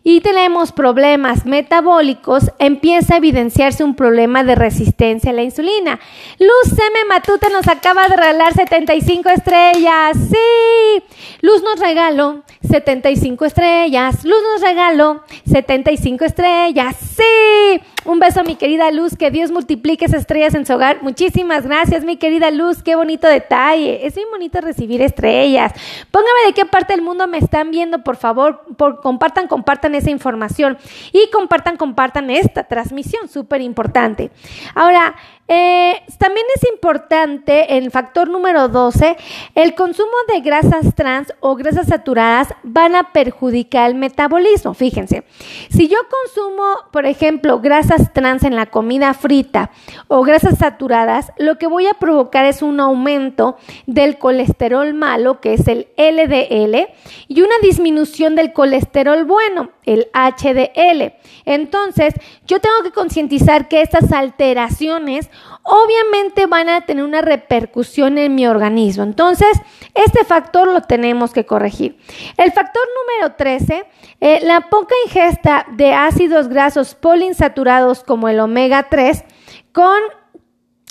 y 0.08 0.20
tenemos 0.20 0.70
problemas 0.70 1.46
metabólicos, 1.46 2.52
empieza 2.60 3.14
a 3.14 3.16
evidenciarse 3.16 3.82
un 3.82 3.96
problema 3.96 4.44
de 4.44 4.54
resistencia 4.54 5.32
a 5.32 5.34
la 5.34 5.42
insulina. 5.42 5.98
Luz 6.38 6.78
M. 6.78 7.08
Matute 7.08 7.50
nos 7.50 7.66
acaba 7.66 8.06
de 8.06 8.14
regalar 8.14 8.54
75 8.54 9.28
estrellas. 9.30 10.16
Sí, 10.30 11.02
Luz 11.40 11.60
nos 11.64 11.80
regaló 11.80 12.44
75 12.68 13.46
estrellas. 13.46 14.24
Luz 14.24 14.38
nos 14.52 14.62
regaló 14.62 15.24
75 15.44 16.24
estrellas. 16.24 16.94
Sí. 17.16 17.82
Un 18.06 18.20
beso 18.20 18.38
a 18.38 18.44
mi 18.44 18.54
querida 18.54 18.92
Luz, 18.92 19.16
que 19.16 19.32
Dios 19.32 19.50
multiplique 19.50 20.04
esas 20.04 20.20
estrellas 20.20 20.54
en 20.54 20.64
su 20.64 20.72
hogar. 20.72 21.02
Muchísimas 21.02 21.66
gracias, 21.66 22.04
mi 22.04 22.16
querida 22.16 22.52
Luz, 22.52 22.80
qué 22.84 22.94
bonito 22.94 23.26
detalle. 23.26 24.06
Es 24.06 24.14
muy 24.14 24.26
bonito 24.30 24.60
recibir 24.60 25.02
estrellas. 25.02 25.72
Póngame 26.12 26.46
de 26.46 26.52
qué 26.52 26.64
parte 26.66 26.92
del 26.92 27.02
mundo 27.02 27.26
me 27.26 27.38
están 27.38 27.72
viendo, 27.72 28.04
por 28.04 28.14
favor. 28.14 28.62
Compartan, 29.02 29.48
compartan 29.48 29.96
esa 29.96 30.10
información 30.10 30.78
y 31.12 31.28
compartan, 31.32 31.76
compartan 31.76 32.30
esta 32.30 32.62
transmisión, 32.62 33.28
súper 33.28 33.60
importante. 33.60 34.30
Ahora, 34.76 35.16
eh, 35.48 36.02
también 36.18 36.46
es 36.56 36.68
importante 36.72 37.76
el 37.76 37.90
factor 37.92 38.28
número 38.28 38.68
12, 38.68 39.16
el 39.54 39.74
consumo 39.74 40.10
de 40.32 40.40
grasas 40.40 40.94
trans 40.94 41.32
o 41.40 41.54
grasas 41.54 41.86
saturadas 41.86 42.48
van 42.64 42.96
a 42.96 43.12
perjudicar 43.12 43.88
el 43.90 43.94
metabolismo. 43.94 44.74
Fíjense, 44.74 45.24
si 45.70 45.88
yo 45.88 45.98
consumo, 46.10 46.64
por 46.90 47.06
ejemplo, 47.06 47.60
grasas 47.60 48.12
trans 48.12 48.42
en 48.42 48.56
la 48.56 48.66
comida 48.66 49.14
frita 49.14 49.70
o 50.08 50.22
grasas 50.22 50.58
saturadas, 50.58 51.32
lo 51.38 51.58
que 51.58 51.68
voy 51.68 51.86
a 51.86 51.94
provocar 51.94 52.44
es 52.44 52.62
un 52.62 52.80
aumento 52.80 53.56
del 53.86 54.18
colesterol 54.18 54.94
malo, 54.94 55.40
que 55.40 55.54
es 55.54 55.68
el 55.68 55.88
LDL, 55.96 56.88
y 57.28 57.40
una 57.42 57.54
disminución 57.62 58.34
del 58.34 58.52
colesterol 58.52 59.24
bueno, 59.24 59.70
el 59.84 60.08
HDL. 60.12 61.12
Entonces, 61.44 62.14
yo 62.46 62.60
tengo 62.60 62.82
que 62.82 62.90
concientizar 62.90 63.68
que 63.68 63.80
estas 63.82 64.12
alteraciones 64.12 65.30
obviamente 65.66 66.46
van 66.46 66.68
a 66.68 66.82
tener 66.82 67.04
una 67.04 67.22
repercusión 67.22 68.18
en 68.18 68.34
mi 68.34 68.46
organismo. 68.46 69.02
Entonces, 69.02 69.48
este 69.94 70.24
factor 70.24 70.68
lo 70.68 70.82
tenemos 70.82 71.32
que 71.32 71.44
corregir. 71.44 71.98
El 72.36 72.52
factor 72.52 72.82
número 73.02 73.34
13, 73.36 73.86
eh, 74.20 74.40
la 74.42 74.68
poca 74.68 74.94
ingesta 75.06 75.66
de 75.72 75.92
ácidos 75.92 76.48
grasos 76.48 76.94
poliinsaturados 76.94 78.04
como 78.04 78.28
el 78.28 78.40
omega 78.40 78.88
3 78.88 79.24
con 79.72 79.98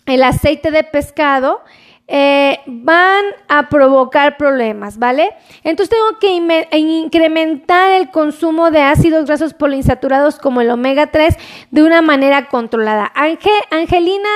el 0.05 0.23
aceite 0.23 0.71
de 0.71 0.83
pescado 0.83 1.61
eh, 2.07 2.59
van 2.67 3.25
a 3.47 3.67
provocar 3.69 4.37
problemas, 4.37 4.99
¿vale? 4.99 5.31
Entonces 5.63 5.97
tengo 5.97 6.19
que 6.19 6.77
incrementar 6.77 7.91
el 7.91 8.11
consumo 8.11 8.69
de 8.69 8.81
ácidos 8.81 9.25
grasos 9.25 9.53
poliinsaturados 9.53 10.37
como 10.37 10.61
el 10.61 10.69
omega 10.69 11.07
3 11.07 11.35
de 11.71 11.83
una 11.83 12.01
manera 12.01 12.47
controlada. 12.47 13.11
Angelina 13.71 14.29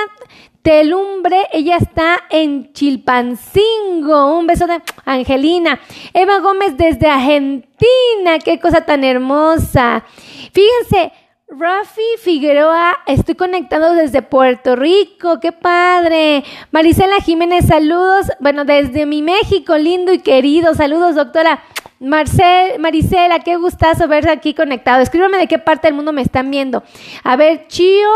Telumbre, 0.62 1.46
ella 1.52 1.78
está 1.78 2.18
en 2.28 2.72
Chilpancingo. 2.74 4.36
Un 4.38 4.46
beso 4.46 4.66
de 4.66 4.82
Angelina. 5.06 5.80
Eva 6.12 6.40
Gómez 6.40 6.76
desde 6.76 7.08
Argentina. 7.08 8.38
Qué 8.44 8.60
cosa 8.60 8.82
tan 8.82 9.02
hermosa. 9.02 10.04
Fíjense, 10.52 11.12
Rafi 11.52 12.00
Figueroa, 12.22 12.98
estoy 13.06 13.34
conectado 13.34 13.94
desde 13.94 14.22
Puerto 14.22 14.76
Rico, 14.76 15.40
qué 15.40 15.50
padre. 15.50 16.44
Marisela 16.70 17.20
Jiménez, 17.20 17.66
saludos, 17.66 18.30
bueno, 18.38 18.64
desde 18.64 19.04
mi 19.04 19.20
México, 19.20 19.76
lindo 19.76 20.12
y 20.12 20.20
querido, 20.20 20.74
saludos, 20.74 21.16
doctora. 21.16 21.60
Marcel, 21.98 22.78
Marisela, 22.78 23.40
qué 23.40 23.56
gustazo 23.56 24.06
verse 24.06 24.30
aquí 24.30 24.54
conectado. 24.54 25.02
Escríbame 25.02 25.38
de 25.38 25.48
qué 25.48 25.58
parte 25.58 25.88
del 25.88 25.96
mundo 25.96 26.12
me 26.12 26.22
están 26.22 26.52
viendo. 26.52 26.84
A 27.24 27.34
ver, 27.34 27.66
Chío 27.66 28.08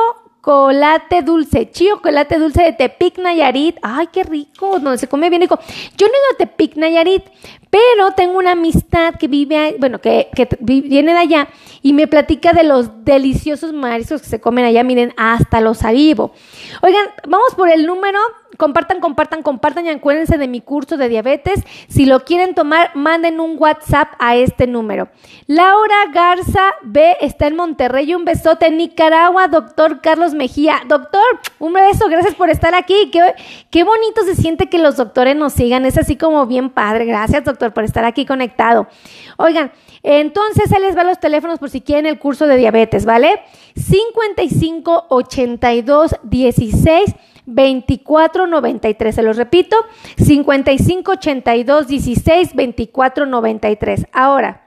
Chocolate 0.45 1.23
dulce, 1.23 1.71
chocolate 1.71 2.39
dulce 2.39 2.65
de 2.65 2.73
Tepic 2.73 3.17
Nayarit. 3.17 3.79
Ay, 3.81 4.09
qué 4.13 4.25
rico, 4.25 4.79
donde 4.79 4.99
se 4.99 5.09
come 5.09 5.31
bien 5.31 5.41
rico. 5.41 5.59
Yo 5.97 6.07
no 6.07 6.13
he 6.13 6.19
ido 6.19 6.35
a 6.35 6.37
Tepic 6.37 6.77
Nayarit, 6.77 7.23
pero 7.71 8.13
tengo 8.15 8.37
una 8.37 8.53
amistad 8.53 9.15
que 9.15 9.27
vive, 9.27 9.77
bueno, 9.79 10.03
que, 10.03 10.29
que 10.35 10.47
viene 10.61 11.13
de 11.13 11.19
allá 11.19 11.49
y 11.81 11.95
me 11.95 12.07
platica 12.09 12.53
de 12.53 12.63
los 12.63 13.07
deliciosos 13.07 13.73
mariscos 13.73 14.21
que 14.21 14.29
se 14.29 14.39
comen 14.39 14.67
allá, 14.67 14.85
miren, 14.85 15.15
hasta 15.17 15.63
los 15.63 15.83
avivo. 15.83 16.33
Oigan, 16.83 17.07
vamos 17.27 17.55
por 17.55 17.71
el 17.71 17.87
número, 17.87 18.19
compartan, 18.57 19.01
compartan, 19.01 19.43
compartan 19.43 19.87
y 19.87 19.91
acuérdense 19.91 20.39
de 20.39 20.49
mi 20.49 20.61
curso 20.61 20.97
de 20.97 21.09
diabetes. 21.09 21.63
Si 21.89 22.07
lo 22.07 22.21
quieren 22.21 22.55
tomar, 22.55 22.91
manden 22.95 23.41
un 23.41 23.57
WhatsApp 23.59 24.09
a 24.19 24.37
este 24.37 24.67
número. 24.67 25.09
Laura 25.47 25.97
Garza 26.13 26.75
B 26.83 27.17
está 27.21 27.47
en 27.47 27.57
Monterrey, 27.57 28.15
un 28.15 28.25
besote 28.25 28.67
en 28.67 28.77
Nicaragua, 28.77 29.49
doctor 29.49 30.01
Carlos 30.01 30.35
Mejía. 30.35 30.83
Doctor, 30.87 31.23
un 31.59 31.73
beso, 31.73 32.09
gracias 32.09 32.35
por 32.35 32.51
estar 32.51 32.75
aquí. 32.75 33.11
Qué, 33.11 33.21
qué 33.71 33.85
bonito 33.85 34.23
se 34.25 34.35
siente 34.35 34.69
que 34.69 34.79
los 34.79 34.97
doctores 34.97 35.37
nos 35.37 35.53
sigan, 35.53 35.85
es 35.85 35.99
así 35.99 36.17
como 36.17 36.47
bien 36.47 36.71
padre. 36.71 37.05
Gracias, 37.05 37.45
doctor 37.45 37.73
por 37.73 37.85
estar 37.85 38.05
aquí 38.05 38.27
conectado. 38.27 38.87
Oigan, 39.37 39.73
entonces 40.03 40.71
ahí 40.73 40.83
les 40.83 40.97
va 40.97 41.05
los 41.05 41.19
teléfonos 41.19 41.59
por 41.59 41.71
si 41.71 41.81
quieren 41.81 42.07
el 42.07 42.19
curso 42.19 42.47
de 42.47 42.57
diabetes, 42.57 43.05
¿vale? 43.05 43.43
55 43.75 45.07
82 45.09 46.17
16 46.23 47.15
24 47.47 48.47
93. 48.47 49.15
Se 49.15 49.23
los 49.23 49.37
repito, 49.37 49.77
55 50.17 51.13
82 51.13 51.87
16 51.87 52.55
24 52.55 53.27
93. 53.27 54.07
Ahora, 54.13 54.65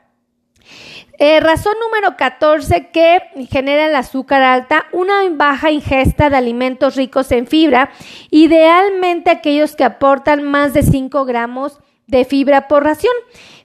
eh, 1.20 1.40
razón 1.40 1.74
número 1.82 2.16
14 2.16 2.90
que 2.92 3.20
genera 3.50 3.88
el 3.88 3.96
azúcar 3.96 4.44
alta, 4.44 4.86
una 4.92 5.28
baja 5.32 5.72
ingesta 5.72 6.30
de 6.30 6.38
alimentos 6.38 6.96
ricos 6.96 7.32
en 7.32 7.48
fibra, 7.48 7.90
idealmente 8.30 9.32
aquellos 9.32 9.76
que 9.76 9.84
aportan 9.84 10.44
más 10.44 10.74
de 10.74 10.84
5 10.84 11.26
gramos 11.26 11.80
de 12.06 12.24
fibra 12.24 12.68
por 12.68 12.84
ración. 12.84 13.14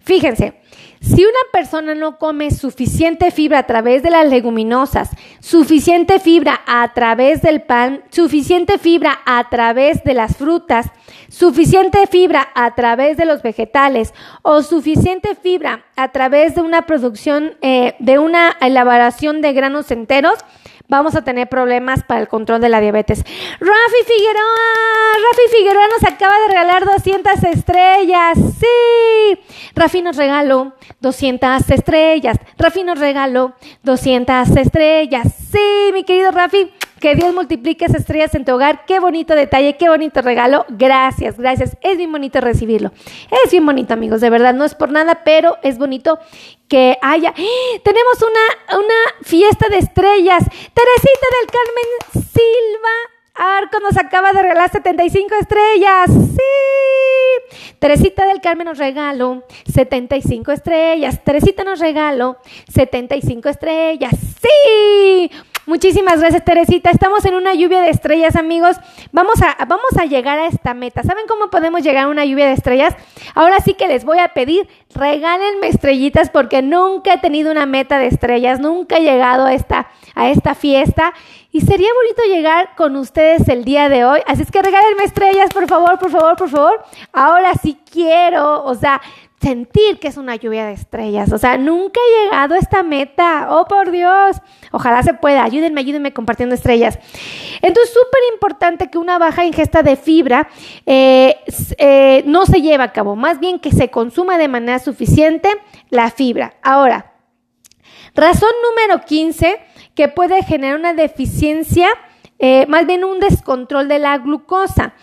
Fíjense, 0.01 0.62
si 1.03 1.25
una 1.25 1.41
persona 1.53 1.97
no 1.97 2.17
come 2.17 2.53
suficiente 2.53 3.33
fibra 3.33 3.59
a 3.59 3.67
través 3.67 4.05
de 4.05 4.11
las 4.11 4.29
leguminosas, 4.29 5.11
suficiente 5.41 6.21
fibra 6.21 6.61
a 6.65 6.93
través 6.95 7.43
del 7.43 7.63
pan, 7.63 8.05
suficiente 8.11 8.79
fibra 8.79 9.21
a 9.27 9.49
través 9.51 10.05
de 10.05 10.15
las 10.15 10.37
frutas, 10.37 10.87
suficiente 11.29 12.07
fibra 12.07 12.49
a 12.55 12.77
través 12.77 13.17
de 13.17 13.25
los 13.25 13.43
vegetales 13.43 14.15
o 14.43 14.63
suficiente 14.63 15.35
fibra 15.35 15.85
a 15.97 16.13
través 16.13 16.55
de 16.55 16.61
una 16.61 16.83
producción, 16.83 17.57
eh, 17.63 17.97
de 17.99 18.21
una 18.21 18.57
elaboración 18.61 19.41
de 19.41 19.53
granos 19.55 19.91
enteros, 19.91 20.39
vamos 20.93 21.17
a 21.17 21.23
tener 21.23 21.49
problemas 21.49 22.05
para 22.05 22.21
el 22.21 22.29
control 22.29 22.61
de 22.61 22.69
la 22.69 22.79
diabetes. 22.79 23.25
Rafi 23.61 24.01
Figueroa, 24.07 25.15
Rafi 25.25 25.57
Figueroa 25.57 25.89
nos 25.89 26.13
acaba 26.13 26.39
de 26.41 26.49
regalar 26.49 26.85
200 26.85 27.45
estrellas. 27.45 28.39
Sí, 28.61 29.41
Rafi 29.75 30.03
nos 30.03 30.17
regaló 30.17 30.75
200 31.01 31.71
estrellas. 31.71 32.37
Rafi 32.59 32.85
nos 32.85 32.99
regaló 32.99 33.55
200 33.83 34.55
estrellas. 34.55 35.29
Sí, 35.51 35.91
mi 35.95 36.05
querido 36.05 36.31
Rafi. 36.31 36.71
Que 37.03 37.17
Dios 37.17 37.35
multiplique 37.35 37.85
esas 37.85 38.03
estrellas 38.03 38.33
en 38.37 38.45
tu 38.45 38.53
hogar. 38.53 38.85
Qué 38.87 39.01
bonito 39.01 39.35
detalle, 39.35 39.77
qué 39.77 39.89
bonito 39.89 40.23
regalo. 40.23 40.65
Gracias, 40.69 41.37
gracias. 41.37 41.77
Es 41.81 41.97
bien 41.97 42.13
bonito 42.13 42.41
recibirlo. 42.41 42.93
Es 43.45 43.51
bien 43.51 43.67
bonito, 43.67 43.93
amigos, 43.93 44.21
de 44.21 44.31
verdad. 44.31 44.55
No 44.55 44.65
es 44.65 44.77
por 44.77 44.93
nada, 44.93 45.25
pero 45.25 45.57
es 45.65 45.79
bonito 45.79 46.21
que 46.69 46.97
haya. 47.03 47.35
¡Ah! 47.37 47.81
Tenemos 47.83 48.19
una, 48.23 48.79
una 48.79 49.25
fiesta 49.25 49.69
de 49.69 49.79
estrellas. 49.79 50.45
Teresita 50.45 51.27
del 51.41 51.51
Carmen 51.51 52.29
Silva. 52.33 53.59
Arco 53.59 53.81
nos 53.81 53.97
acaba 53.97 54.33
de 54.33 54.43
regalar 54.43 54.71
75 54.71 55.35
estrellas. 55.41 56.09
Sí. 56.09 57.73
Teresita 57.81 58.27
del 58.27 58.41
Carmen 58.41 58.69
nos 58.69 58.79
regaló 58.79 59.43
75 59.67 60.53
estrellas. 60.53 61.19
Teresita 61.25 61.65
nos 61.65 61.81
regaló 61.81 62.37
75 62.69 63.49
estrellas. 63.49 64.13
Sí. 64.41 65.31
Muchísimas 65.65 66.19
gracias, 66.19 66.45
Teresita. 66.45 66.91
Estamos 66.91 67.25
en 67.25 67.35
una 67.35 67.55
lluvia 67.55 67.83
de 67.83 67.91
estrellas, 67.91 68.35
amigos. 68.35 68.77
Vamos 69.13 69.41
a, 69.43 69.65
vamos 69.67 69.97
a 69.97 70.07
llegar 70.07 70.37
a 70.41 70.47
esta 70.47 70.75
meta. 70.75 71.05
¿Saben 71.05 71.25
cómo 71.29 71.51
podemos 71.51 71.83
llegar 71.85 72.07
a 72.07 72.09
una 72.09 72.25
lluvia 72.25 72.47
de 72.47 72.55
estrellas? 72.55 72.97
Ahora 73.37 73.61
sí 73.61 73.75
que 73.75 73.87
les 73.87 74.05
voy 74.05 74.19
a 74.19 74.29
pedir, 74.29 74.69
regálenme 74.93 75.69
estrellitas 75.69 76.31
porque 76.31 76.63
nunca 76.63 77.15
he 77.15 77.19
tenido 77.19 77.53
una 77.53 77.65
meta 77.65 78.01
de 78.01 78.09
estrellas, 78.09 78.59
nunca 78.59 78.97
he 78.97 79.03
llegado 79.03 79.47
a 79.47 79.55
esta, 79.55 79.87
a 80.17 80.31
esta 80.31 80.57
fiesta. 80.57 81.15
Y 81.53 81.61
sería 81.61 81.89
bonito 81.95 82.23
llegar 82.35 82.75
con 82.75 82.97
ustedes 82.97 83.49
el 83.49 83.65
día 83.65 83.89
de 83.89 84.05
hoy. 84.05 84.21
Así 84.27 84.43
es 84.43 84.51
que 84.51 84.63
regálenme 84.63 85.05
estrellas, 85.05 85.51
por 85.55 85.69
favor, 85.69 85.97
por 85.97 86.11
favor, 86.11 86.37
por 86.37 86.49
favor. 86.49 86.85
Ahora 87.13 87.53
sí 87.55 87.79
quiero, 87.89 88.65
o 88.65 88.75
sea, 88.75 89.01
sentir 89.43 89.99
que 89.99 90.09
es 90.09 90.17
una 90.17 90.37
lluvia 90.37 90.65
de 90.65 90.73
estrellas. 90.73 91.33
O 91.33 91.39
sea, 91.39 91.59
nunca 91.59 92.01
he 92.01 92.25
llegado 92.25 92.55
a 92.55 92.59
esta 92.59 92.83
meta. 92.83 93.49
Oh, 93.51 93.67
por 93.67 93.91
Dios. 93.91 94.37
Ojalá 94.71 95.03
se 95.03 95.15
pueda. 95.15 95.43
Ayúdenme, 95.43 95.81
ayúdenme 95.81 96.13
compartiendo 96.13 96.55
estrellas. 96.55 96.99
Entonces, 97.61 97.93
súper 97.93 98.21
importante 98.33 98.89
que 98.89 98.99
una 98.99 99.19
baja 99.19 99.45
ingesta 99.45 99.83
de 99.83 99.97
fibra 99.97 100.49
eh, 100.87 101.37
eh, 101.79 102.23
no 102.27 102.47
se 102.47 102.63
lleve 102.63 102.85
a 102.85 102.93
cabo. 102.93 103.17
Más 103.17 103.41
bien 103.41 103.59
que 103.59 103.73
se 103.73 103.91
consuma 103.91 104.39
de 104.39 104.49
manera 104.49 104.79
suficiente 104.79 105.51
la 105.91 106.11
fibra. 106.11 106.55
Ahora, 106.63 107.13
razón 108.15 108.51
número 108.71 109.05
15 109.05 109.61
que 109.95 110.09
puede 110.09 110.43
generar 110.43 110.79
una 110.79 110.95
deficiencia, 110.95 111.89
eh, 112.39 112.67
más 112.69 112.87
bien 112.87 113.05
un 113.05 113.21
descontrol 113.21 113.89
de 113.89 113.99
la 113.99 114.17
glucosa. 114.19 114.95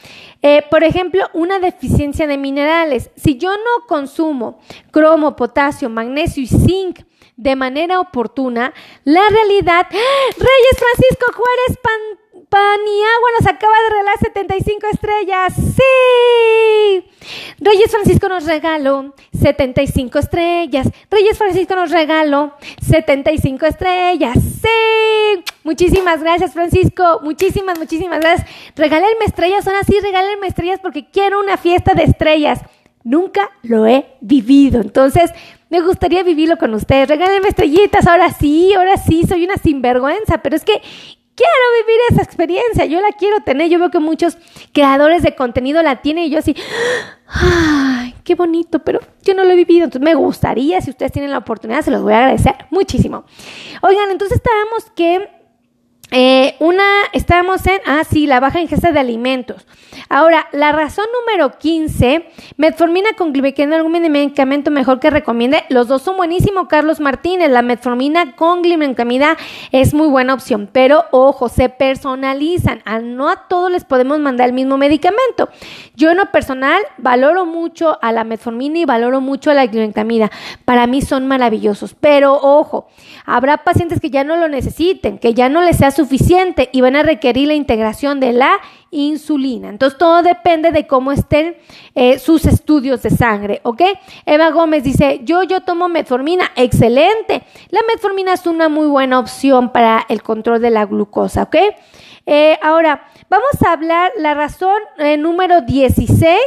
Eh, 0.41 0.63
por 0.69 0.84
ejemplo, 0.84 1.27
una 1.34 1.60
deficiencia 1.60 2.25
de 2.27 2.38
minerales. 2.38 3.10
Si 3.15 3.38
yo 3.38 3.51
no 3.51 3.88
consumo 3.88 4.60
cromo, 4.91 5.36
potasio, 5.36 5.89
magnesio 5.89 6.43
y 6.43 6.48
zinc 6.48 7.00
de 7.36 7.55
manera 7.55 8.00
oportuna, 8.00 8.74
la 9.03 9.22
realidad... 9.29 9.88
¡Ah! 9.91 10.34
Reyes 10.38 10.77
Francisco 10.77 11.34
Juárez 11.34 11.79
Pan, 12.50 12.79
Paniagua 12.79 13.29
nos 13.39 13.48
acaba 13.48 13.74
de 13.84 13.89
regalar 13.89 14.20
75 14.20 14.88
estrellas. 14.91 15.53
¡Sí! 15.56 17.06
Reyes 17.60 17.91
Francisco 17.91 18.27
nos 18.27 18.46
regaló 18.46 19.13
75 19.39 20.20
estrellas. 20.20 20.89
Reyes 21.12 21.38
Francisco 21.38 21.75
nos 21.75 21.91
regaló 21.91 22.53
75 22.82 23.65
estrellas. 23.65 24.38
¡Sí! 24.62 25.44
Muchísimas 25.63 26.22
gracias, 26.22 26.53
Francisco. 26.53 27.20
Muchísimas, 27.22 27.77
muchísimas 27.77 28.20
gracias. 28.20 28.50
Regálenme 28.75 29.25
estrellas, 29.25 29.68
ahora 29.68 29.83
sí, 29.83 29.96
regálenme 30.01 30.48
estrellas 30.48 30.79
porque 30.81 31.07
quiero 31.09 31.40
una 31.40 31.57
fiesta 31.57 31.94
de 31.94 32.03
estrellas. 32.03 32.62
Nunca 33.03 33.51
lo 33.62 33.85
he 33.85 34.05
vivido. 34.22 34.81
Entonces, 34.81 35.31
me 35.70 35.81
gustaría 35.81 36.24
vivirlo 36.24 36.57
con 36.57 36.74
ustedes. 36.74 37.07
Regálenme 37.07 37.50
estrellitas. 37.50 38.07
Ahora 38.07 38.31
sí, 38.31 38.74
ahora 38.74 38.98
sí, 38.98 39.24
soy 39.27 39.46
una 39.46 39.57
sinvergüenza. 39.57 40.40
Pero 40.40 40.55
es 40.55 40.66
que 40.66 40.81
quiero 41.40 41.86
vivir 41.86 42.00
esa 42.10 42.22
experiencia. 42.22 42.86
Yo 42.86 43.00
la 43.00 43.12
quiero 43.14 43.42
tener. 43.42 43.70
Yo 43.70 43.80
veo 43.80 43.90
que 43.90 44.00
muchos 44.00 44.38
creadores 44.74 45.24
de 45.24 45.36
contenido 45.36 45.82
la 45.82 46.02
tienen 46.02 46.25
y 46.25 46.30
yo 46.30 46.40
así. 46.40 46.56
¡Ay, 47.28 48.16
qué 48.24 48.36
bonito! 48.36 48.80
Pero 48.80 49.00
yo 49.24 49.34
no 49.34 49.46
lo 49.46 49.52
he 49.52 49.56
vivido. 49.56 49.86
Entonces, 49.86 50.06
me 50.06 50.16
gustaría, 50.16 50.82
si 50.82 50.90
ustedes 50.90 51.12
tienen 51.12 51.32
la 51.32 51.38
oportunidad, 51.38 51.82
se 51.82 51.92
los 51.92 52.02
voy 52.02 52.14
a 52.14 52.20
agradecer 52.20 52.56
muchísimo. 52.72 53.24
Oigan, 53.82 54.12
entonces 54.12 54.38
estábamos 54.38 54.92
que 54.96 55.39
eh, 56.11 56.55
una, 56.59 56.83
estábamos 57.13 57.65
en, 57.67 57.79
ah, 57.85 58.03
sí, 58.09 58.25
la 58.25 58.39
baja 58.39 58.59
ingesta 58.59 58.91
de 58.91 59.00
alimentos. 59.00 59.67
Ahora, 60.07 60.48
la 60.53 60.72
razón 60.72 61.05
número 61.19 61.59
15, 61.59 62.29
metformina 62.57 63.13
con 63.13 63.31
glibequina, 63.31 63.75
algún 63.75 63.91
medicamento 63.91 64.72
mejor 64.72 65.00
que 65.00 65.11
recomiende. 65.11 65.63
Los 65.69 65.87
dos 65.87 66.01
son 66.01 66.17
buenísimos, 66.17 66.67
Carlos 66.67 67.00
Martínez. 67.00 67.51
La 67.51 67.61
metformina 67.61 68.35
con 68.35 68.63
glibencamida 68.63 69.37
es 69.72 69.93
muy 69.93 70.07
buena 70.07 70.33
opción, 70.33 70.67
pero 70.72 71.05
ojo, 71.11 71.48
se 71.48 71.69
personalizan. 71.69 72.81
A 72.85 73.00
no 73.00 73.29
a 73.29 73.48
todos 73.48 73.72
les 73.72 73.83
podemos 73.83 74.19
mandar 74.19 74.50
el 74.50 74.53
mismo 74.53 74.77
medicamento. 74.77 75.50
Yo 75.95 76.09
en 76.09 76.17
lo 76.17 76.31
personal 76.31 76.81
valoro 76.98 77.45
mucho 77.45 78.00
a 78.01 78.11
la 78.11 78.24
metformina 78.24 78.79
y 78.79 78.85
valoro 78.85 79.22
mucho 79.22 79.51
a 79.51 79.53
la 79.53 79.67
glibencamida. 79.67 80.31
Para 80.65 80.87
mí 80.87 81.01
son 81.01 81.27
maravillosos, 81.27 81.95
pero 82.00 82.33
ojo, 82.33 82.87
habrá 83.25 83.57
pacientes 83.57 84.00
que 84.00 84.09
ya 84.09 84.24
no 84.24 84.37
lo 84.37 84.48
necesiten, 84.48 85.19
que 85.19 85.33
ya 85.33 85.50
no 85.50 85.61
les 85.61 85.77
sea 85.77 85.91
suficiente 86.00 86.70
y 86.72 86.79
van 86.79 86.96
a 86.96 87.03
requerir 87.03 87.50
la 87.50 87.55
integración 87.55 88.22
de 88.22 88.31
la 88.31 88.51
insulina. 88.90 89.68
Entonces, 89.68 89.98
todo 90.00 90.22
depende 90.22 90.72
de 90.72 90.88
cómo 90.88 91.12
estén 91.12 91.57
eh, 91.94 92.20
sus 92.20 92.46
estudios 92.46 93.01
de 93.01 93.09
sangre, 93.09 93.59
¿ok? 93.64 93.81
Eva 94.25 94.50
Gómez 94.51 94.85
dice, 94.85 95.20
yo, 95.25 95.44
yo 95.44 95.59
tomo 95.59 95.90
metformina, 95.90 96.51
excelente. 96.55 97.44
La 97.70 97.81
metformina 97.85 98.33
es 98.33 98.48
una 98.48 98.70
muy 98.70 98.88
buena 98.88 99.20
opción 99.20 99.74
para 99.74 100.05
el 100.07 100.24
control 100.24 100.62
de 100.62 100.70
la 100.70 100.85
glucosa, 100.85 101.44
¿ok? 101.44 101.55
Eh, 102.25 102.57
ahora, 102.62 103.05
vamos 103.29 103.62
a 103.66 103.74
hablar 103.74 104.14
la 104.18 104.35
razón 104.35 104.79
eh, 105.00 105.18
número 105.18 105.62
16 105.62 106.40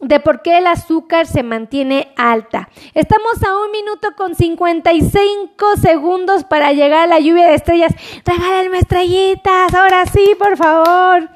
de 0.00 0.20
por 0.20 0.42
qué 0.42 0.58
el 0.58 0.66
azúcar 0.66 1.26
se 1.26 1.42
mantiene 1.42 2.12
alta. 2.16 2.68
Estamos 2.94 3.42
a 3.42 3.56
un 3.64 3.72
minuto 3.72 4.08
con 4.16 4.34
55 4.34 5.76
segundos 5.76 6.44
para 6.44 6.72
llegar 6.72 7.04
a 7.04 7.06
la 7.06 7.18
lluvia 7.18 7.46
de 7.48 7.54
estrellas. 7.54 7.94
Regálenme 8.24 8.78
estrellitas, 8.78 9.74
ahora 9.74 10.06
sí, 10.06 10.36
por 10.38 10.56
favor. 10.56 11.28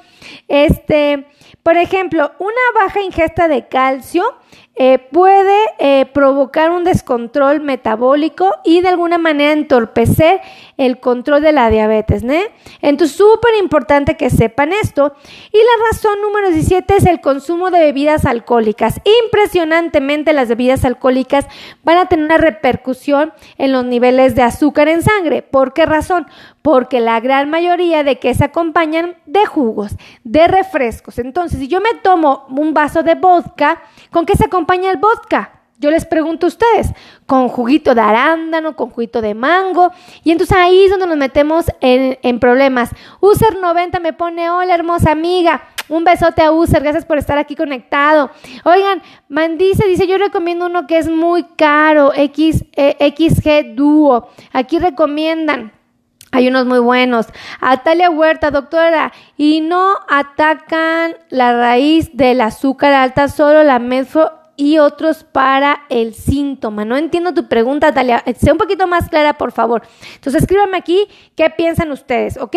Este, 0.48 1.26
por 1.62 1.76
ejemplo, 1.76 2.32
una 2.38 2.82
baja 2.84 3.02
ingesta 3.02 3.48
de 3.48 3.68
calcio 3.68 4.24
eh, 4.74 4.98
puede 4.98 5.58
eh, 5.78 6.06
provocar 6.14 6.70
un 6.70 6.82
descontrol 6.82 7.60
metabólico 7.60 8.50
y 8.64 8.80
de 8.80 8.88
alguna 8.88 9.18
manera 9.18 9.52
entorpecer 9.52 10.40
el 10.78 10.98
control 10.98 11.42
de 11.42 11.52
la 11.52 11.68
diabetes. 11.68 12.22
¿no? 12.22 12.32
Entonces, 12.80 13.14
súper 13.14 13.54
importante 13.60 14.16
que 14.16 14.30
sepan 14.30 14.72
esto. 14.72 15.14
Y 15.52 15.58
la 15.58 15.90
razón 15.90 16.22
número 16.22 16.50
17 16.50 16.96
es 16.96 17.04
el 17.04 17.20
consumo 17.20 17.70
de 17.70 17.80
bebidas 17.80 18.24
alcohólicas. 18.24 18.98
Impresionantemente 19.24 20.32
las 20.32 20.48
bebidas 20.48 20.86
alcohólicas 20.86 21.46
van 21.84 21.98
a 21.98 22.06
tener 22.06 22.24
una 22.24 22.38
repercusión 22.38 23.34
en 23.58 23.72
los 23.72 23.84
niveles 23.84 24.34
de 24.34 24.42
azúcar 24.42 24.88
en 24.88 25.02
sangre. 25.02 25.42
¿Por 25.42 25.74
qué 25.74 25.84
razón? 25.84 26.26
Porque 26.62 27.00
la 27.00 27.20
gran 27.20 27.50
mayoría 27.50 28.04
de 28.04 28.18
que 28.18 28.32
se 28.34 28.44
acompañan 28.44 29.16
de 29.26 29.44
jugos, 29.44 29.96
de 30.24 30.46
refrescos. 30.46 31.18
Entonces, 31.18 31.58
si 31.58 31.68
yo 31.68 31.80
me 31.80 31.92
tomo 32.02 32.46
un 32.48 32.72
vaso 32.72 33.02
de 33.02 33.16
vodka, 33.16 33.82
¿con 34.10 34.24
qué 34.24 34.34
se 34.34 34.44
acompaña 34.44 34.61
el 34.68 34.96
vodka? 34.98 35.62
Yo 35.82 35.90
les 35.90 36.04
pregunto 36.04 36.46
a 36.46 36.48
ustedes, 36.48 36.90
con 37.26 37.48
juguito 37.48 37.92
de 37.96 38.00
arándano, 38.00 38.76
con 38.76 38.90
juguito 38.90 39.20
de 39.20 39.34
mango, 39.34 39.90
y 40.22 40.30
entonces 40.30 40.56
ahí 40.56 40.84
es 40.84 40.92
donde 40.92 41.08
nos 41.08 41.16
metemos 41.16 41.66
en, 41.80 42.38
problemas. 42.38 42.90
User 43.20 43.58
90 43.60 43.98
me 43.98 44.12
pone, 44.12 44.48
hola 44.48 44.76
hermosa 44.76 45.10
amiga, 45.10 45.64
un 45.88 46.04
besote 46.04 46.40
a 46.40 46.52
User, 46.52 46.80
gracias 46.80 47.04
por 47.04 47.18
estar 47.18 47.36
aquí 47.36 47.56
conectado. 47.56 48.30
Oigan, 48.64 49.02
Mandice 49.28 49.88
dice, 49.88 50.06
yo 50.06 50.18
recomiendo 50.18 50.66
uno 50.66 50.86
que 50.86 50.98
es 50.98 51.08
muy 51.08 51.42
caro, 51.56 52.12
X, 52.14 52.64
eh, 52.76 53.12
XG 53.16 53.74
Duo. 53.74 54.28
Aquí 54.52 54.78
recomiendan. 54.78 55.72
Hay 56.30 56.46
unos 56.48 56.64
muy 56.64 56.78
buenos. 56.78 57.26
Atalia 57.60 58.08
Huerta, 58.08 58.52
doctora, 58.52 59.12
y 59.36 59.60
no 59.60 59.96
atacan 60.08 61.16
la 61.28 61.52
raíz 61.54 62.16
del 62.16 62.40
azúcar 62.40 62.94
alta, 62.94 63.28
solo 63.28 63.64
la 63.64 63.80
metfo 63.80 64.30
y 64.56 64.78
otros 64.78 65.24
para 65.24 65.82
el 65.88 66.14
síntoma. 66.14 66.84
No 66.84 66.96
entiendo 66.96 67.32
tu 67.34 67.48
pregunta, 67.48 67.92
Dalia. 67.92 68.22
Sea 68.38 68.52
un 68.52 68.58
poquito 68.58 68.86
más 68.86 69.08
clara, 69.08 69.34
por 69.34 69.52
favor. 69.52 69.82
Entonces, 70.14 70.42
escríbanme 70.42 70.76
aquí 70.76 71.08
qué 71.34 71.50
piensan 71.50 71.90
ustedes, 71.90 72.36
¿ok? 72.36 72.56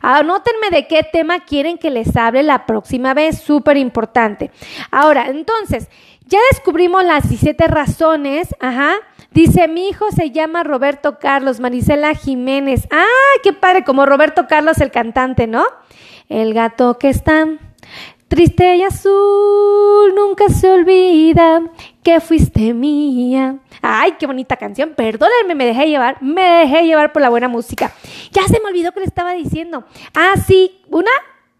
Anótenme 0.00 0.70
de 0.70 0.86
qué 0.86 1.02
tema 1.02 1.40
quieren 1.40 1.78
que 1.78 1.90
les 1.90 2.16
hable 2.16 2.42
la 2.42 2.66
próxima 2.66 3.14
vez. 3.14 3.40
Súper 3.40 3.76
importante. 3.76 4.50
Ahora, 4.90 5.26
entonces, 5.28 5.88
ya 6.26 6.38
descubrimos 6.50 7.04
las 7.04 7.28
17 7.28 7.66
razones. 7.68 8.54
Ajá. 8.60 8.94
Dice, 9.30 9.68
mi 9.68 9.88
hijo 9.88 10.06
se 10.12 10.30
llama 10.30 10.64
Roberto 10.64 11.18
Carlos, 11.18 11.60
Marisela 11.60 12.14
Jiménez. 12.14 12.88
¡Ah, 12.90 13.04
qué 13.42 13.52
padre! 13.52 13.84
Como 13.84 14.06
Roberto 14.06 14.46
Carlos, 14.48 14.80
el 14.80 14.90
cantante, 14.90 15.46
¿no? 15.46 15.64
El 16.28 16.54
gato 16.54 16.98
que 16.98 17.10
está 17.10 17.46
triste 18.28 18.76
y 18.76 18.82
azul, 18.82 20.14
nunca 20.14 20.48
se 20.48 20.70
olvida 20.70 21.62
que 22.02 22.20
fuiste 22.20 22.74
mía. 22.74 23.56
Ay, 23.82 24.14
qué 24.18 24.26
bonita 24.26 24.56
canción. 24.56 24.94
Perdónenme, 24.96 25.54
me 25.54 25.66
dejé 25.66 25.86
llevar, 25.86 26.22
me 26.22 26.42
dejé 26.42 26.84
llevar 26.84 27.12
por 27.12 27.22
la 27.22 27.28
buena 27.28 27.48
música. 27.48 27.92
Ya 28.32 28.42
se 28.46 28.60
me 28.60 28.68
olvidó 28.68 28.92
que 28.92 29.00
le 29.00 29.06
estaba 29.06 29.32
diciendo. 29.32 29.84
Ah, 30.14 30.34
sí, 30.46 30.82
una 30.88 31.10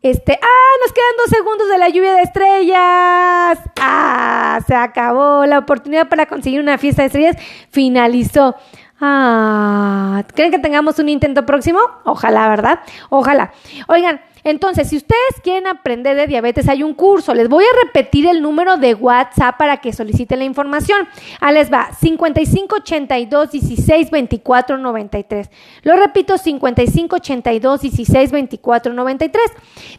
este, 0.02 0.38
ah, 0.40 0.72
nos 0.84 0.92
quedan 0.92 1.16
dos 1.16 1.30
segundos 1.30 1.68
de 1.68 1.78
la 1.78 1.88
lluvia 1.88 2.14
de 2.14 2.22
estrellas. 2.22 3.58
Ah, 3.80 4.60
se 4.66 4.74
acabó. 4.74 5.44
La 5.46 5.58
oportunidad 5.58 6.08
para 6.08 6.26
conseguir 6.26 6.60
una 6.60 6.78
fiesta 6.78 7.02
de 7.02 7.06
estrellas 7.06 7.36
finalizó. 7.70 8.54
Ah, 9.00 10.22
¿creen 10.34 10.52
que 10.52 10.58
tengamos 10.58 10.98
un 10.98 11.08
intento 11.08 11.44
próximo? 11.44 11.80
Ojalá, 12.04 12.48
¿verdad? 12.48 12.80
Ojalá. 13.10 13.52
Oigan, 13.88 14.20
entonces, 14.46 14.88
si 14.88 14.96
ustedes 14.96 15.40
quieren 15.42 15.66
aprender 15.66 16.16
de 16.16 16.28
diabetes, 16.28 16.68
hay 16.68 16.84
un 16.84 16.94
curso. 16.94 17.34
Les 17.34 17.48
voy 17.48 17.64
a 17.64 17.84
repetir 17.84 18.28
el 18.28 18.42
número 18.42 18.76
de 18.76 18.94
WhatsApp 18.94 19.56
para 19.58 19.78
que 19.78 19.92
soliciten 19.92 20.38
la 20.38 20.44
información. 20.44 21.08
Ahí 21.40 21.52
les 21.54 21.68
va, 21.68 21.88
5582 22.00 23.50
16 23.50 24.10
24 24.12 24.78
93. 24.78 25.50
Lo 25.82 25.96
repito, 25.96 26.38
5582 26.38 27.80
16 27.80 28.30
24 28.30 28.92
93. 28.92 29.44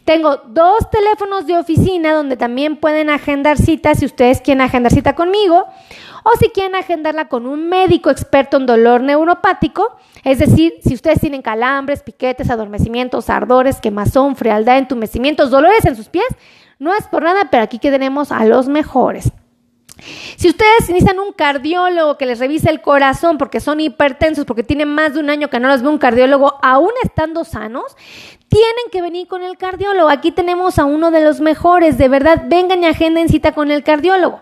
Tengo 0.06 0.38
dos 0.48 0.90
teléfonos 0.92 1.46
de 1.46 1.58
oficina 1.58 2.14
donde 2.14 2.38
también 2.38 2.78
pueden 2.78 3.10
agendar 3.10 3.58
citas 3.58 4.00
si 4.00 4.06
ustedes 4.06 4.40
quieren 4.40 4.62
agendar 4.62 4.94
cita 4.94 5.14
conmigo 5.14 5.66
o 6.24 6.38
si 6.38 6.50
quieren 6.50 6.76
agendarla 6.76 7.30
con 7.30 7.46
un 7.46 7.70
médico 7.70 8.10
experto 8.10 8.58
en 8.58 8.66
dolor 8.66 9.02
neuropático, 9.02 9.96
es 10.24 10.40
decir, 10.40 10.74
si 10.84 10.94
ustedes 10.94 11.22
tienen 11.22 11.42
calambres, 11.42 12.04
piquetes, 12.04 12.50
adormecimientos, 12.50 13.30
ardores, 13.30 13.80
quemazón, 13.80 14.36
frialdad, 14.38 14.78
entumecimientos, 14.78 15.52
dolores 15.52 15.84
en 15.86 15.96
sus 15.96 16.08
pies, 16.08 16.28
no 16.80 16.94
es 16.94 17.08
por 17.08 17.24
nada, 17.24 17.50
pero 17.52 17.64
aquí 17.64 17.80
que 17.80 17.92
tenemos 17.92 18.32
a 18.32 18.46
los 18.46 18.70
mejores. 18.70 19.32
Si 20.36 20.48
ustedes 20.48 20.90
necesitan 20.90 21.20
un 21.20 21.34
cardiólogo 21.34 22.18
que 22.18 22.28
les 22.28 22.40
revise 22.40 22.70
el 22.70 22.82
corazón 22.82 23.38
porque 23.38 23.60
son 23.60 23.80
hipertensos, 23.80 24.46
porque 24.46 24.64
tienen 24.64 24.90
más 24.90 25.16
de 25.16 25.20
un 25.20 25.30
año 25.30 25.50
que 25.50 25.60
no 25.60 25.68
los 25.68 25.82
ve 25.82 25.90
un 25.90 25.98
cardiólogo, 25.98 26.60
aún 26.62 26.92
estando 27.04 27.44
sanos, 27.44 27.96
tienen 28.48 28.92
que 28.92 29.02
venir 29.02 29.28
con 29.28 29.44
el 29.44 29.58
cardiólogo. 29.58 30.10
Aquí 30.10 30.32
tenemos 30.32 30.78
a 30.78 30.86
uno 30.86 31.12
de 31.12 31.24
los 31.24 31.42
mejores, 31.42 31.98
de 31.98 32.10
verdad, 32.10 32.44
vengan 32.46 32.84
y 32.84 32.86
agenden 32.86 33.28
cita 33.30 33.54
con 33.54 33.72
el 33.72 33.84
cardiólogo. 33.84 34.42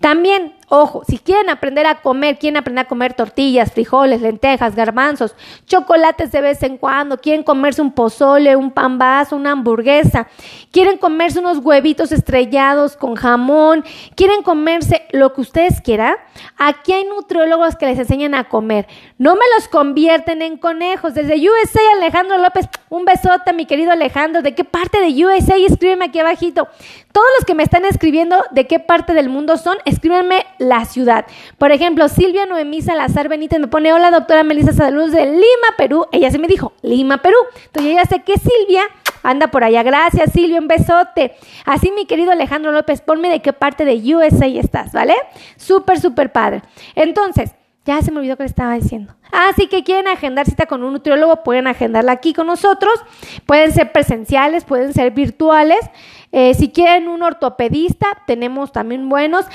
También 0.00 0.54
Ojo, 0.68 1.02
si 1.06 1.18
quieren 1.18 1.50
aprender 1.50 1.86
a 1.86 2.00
comer, 2.00 2.38
quieren 2.38 2.56
aprender 2.56 2.86
a 2.86 2.88
comer 2.88 3.14
tortillas, 3.14 3.72
frijoles, 3.72 4.20
lentejas, 4.20 4.74
garbanzos, 4.74 5.34
chocolates 5.66 6.32
de 6.32 6.40
vez 6.40 6.62
en 6.62 6.78
cuando, 6.78 7.18
quieren 7.18 7.42
comerse 7.42 7.82
un 7.82 7.92
pozole, 7.92 8.56
un 8.56 8.70
pan 8.70 8.98
vaso, 8.98 9.36
una 9.36 9.52
hamburguesa, 9.52 10.28
quieren 10.72 10.98
comerse 10.98 11.38
unos 11.38 11.58
huevitos 11.58 12.12
estrellados 12.12 12.96
con 12.96 13.14
jamón, 13.14 13.84
quieren 14.14 14.42
comerse 14.42 15.06
lo 15.12 15.32
que 15.34 15.42
ustedes 15.42 15.80
quieran, 15.80 16.16
aquí 16.56 16.92
hay 16.92 17.04
nutriólogos 17.04 17.76
que 17.76 17.86
les 17.86 17.98
enseñan 17.98 18.34
a 18.34 18.44
comer. 18.44 18.86
No 19.18 19.34
me 19.34 19.44
los 19.56 19.68
convierten 19.68 20.42
en 20.42 20.56
conejos. 20.56 21.14
Desde 21.14 21.36
USA, 21.36 21.80
Alejandro 21.96 22.38
López, 22.38 22.68
un 22.88 23.04
besote, 23.04 23.52
mi 23.52 23.66
querido 23.66 23.92
Alejandro. 23.92 24.42
¿De 24.42 24.54
qué 24.54 24.64
parte 24.64 25.00
de 25.00 25.24
USA? 25.24 25.56
Escríbeme 25.56 26.06
aquí 26.06 26.18
abajito. 26.18 26.68
Todos 27.12 27.26
los 27.38 27.44
que 27.44 27.54
me 27.54 27.62
están 27.62 27.84
escribiendo 27.84 28.36
de 28.50 28.66
qué 28.66 28.80
parte 28.80 29.14
del 29.14 29.28
mundo 29.28 29.56
son, 29.56 29.76
escríbanme 29.84 30.44
la 30.58 30.84
ciudad. 30.84 31.26
Por 31.58 31.72
ejemplo, 31.72 32.08
Silvia 32.08 32.46
Noemí 32.46 32.82
Salazar 32.82 33.28
Benítez 33.28 33.60
me 33.60 33.68
pone, 33.68 33.92
hola 33.92 34.10
doctora 34.10 34.44
Melissa, 34.44 34.72
saludos 34.72 35.12
de 35.12 35.26
Lima, 35.26 35.68
Perú. 35.76 36.06
Ella 36.12 36.30
se 36.30 36.38
me 36.38 36.48
dijo, 36.48 36.72
Lima, 36.82 37.18
Perú. 37.18 37.36
Entonces 37.66 37.92
yo 37.92 37.98
ya 37.98 38.04
sé 38.04 38.22
que 38.22 38.34
Silvia 38.38 38.82
anda 39.22 39.48
por 39.48 39.64
allá. 39.64 39.82
Gracias, 39.82 40.32
Silvia, 40.32 40.60
un 40.60 40.68
besote. 40.68 41.34
Así, 41.64 41.90
mi 41.90 42.06
querido 42.06 42.30
Alejandro 42.30 42.72
López, 42.72 43.00
ponme 43.00 43.28
de 43.30 43.40
qué 43.42 43.52
parte 43.52 43.84
de 43.84 44.14
USA 44.14 44.46
estás, 44.46 44.92
¿vale? 44.92 45.14
Súper, 45.56 45.98
súper 45.98 46.30
padre. 46.30 46.62
Entonces, 46.94 47.52
ya 47.84 48.00
se 48.00 48.10
me 48.10 48.18
olvidó 48.18 48.36
que 48.36 48.44
le 48.44 48.48
estaba 48.48 48.74
diciendo. 48.74 49.14
Así 49.30 49.66
que 49.66 49.84
quieren 49.84 50.08
agendar 50.08 50.46
cita 50.46 50.66
con 50.66 50.82
un 50.84 50.92
nutriólogo, 50.92 51.42
pueden 51.42 51.66
agendarla 51.66 52.12
aquí 52.12 52.32
con 52.32 52.46
nosotros. 52.46 52.94
Pueden 53.46 53.72
ser 53.72 53.92
presenciales, 53.92 54.64
pueden 54.64 54.94
ser 54.94 55.10
virtuales. 55.10 55.80
Eh, 56.36 56.52
si 56.54 56.70
quieren 56.70 57.06
un 57.06 57.22
ortopedista, 57.22 58.08
tenemos 58.26 58.72
también 58.72 59.08
buenos. 59.08 59.46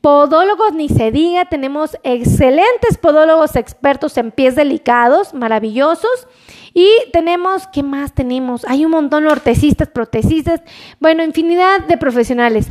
Podólogos, 0.00 0.72
ni 0.72 0.88
se 0.88 1.10
diga, 1.10 1.46
tenemos 1.46 1.98
excelentes 2.04 2.96
podólogos 2.96 3.56
expertos 3.56 4.16
en 4.18 4.30
pies 4.30 4.54
delicados, 4.54 5.34
maravillosos. 5.34 6.28
Y 6.72 6.88
tenemos, 7.12 7.66
¿qué 7.66 7.82
más 7.82 8.14
tenemos? 8.14 8.64
Hay 8.68 8.84
un 8.84 8.92
montón 8.92 9.24
de 9.24 9.30
ortecistas, 9.30 9.88
protecistas, 9.88 10.62
bueno, 11.00 11.24
infinidad 11.24 11.80
de 11.88 11.96
profesionales. 11.96 12.70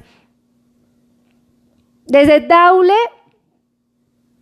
Desde 2.06 2.40
Daule 2.40 2.94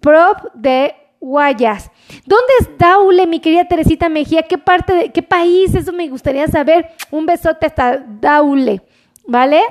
prop 0.02 0.54
de 0.54 0.94
Guayas. 1.20 1.90
¿Dónde 2.28 2.54
es 2.60 2.78
Daule, 2.78 3.26
mi 3.26 3.40
querida 3.40 3.66
Teresita 3.66 4.08
Mejía? 4.08 4.44
¿Qué 4.44 4.60
parte 4.60 4.94
de 4.94 5.12
qué 5.12 5.24
país? 5.24 5.74
Eso 5.74 5.92
me 5.92 6.08
gustaría 6.10 6.48
saber. 6.48 6.92
Un 7.10 7.26
besote 7.26 7.66
hasta 7.66 7.98
Daule, 7.98 8.84
¿vale? 9.28 9.62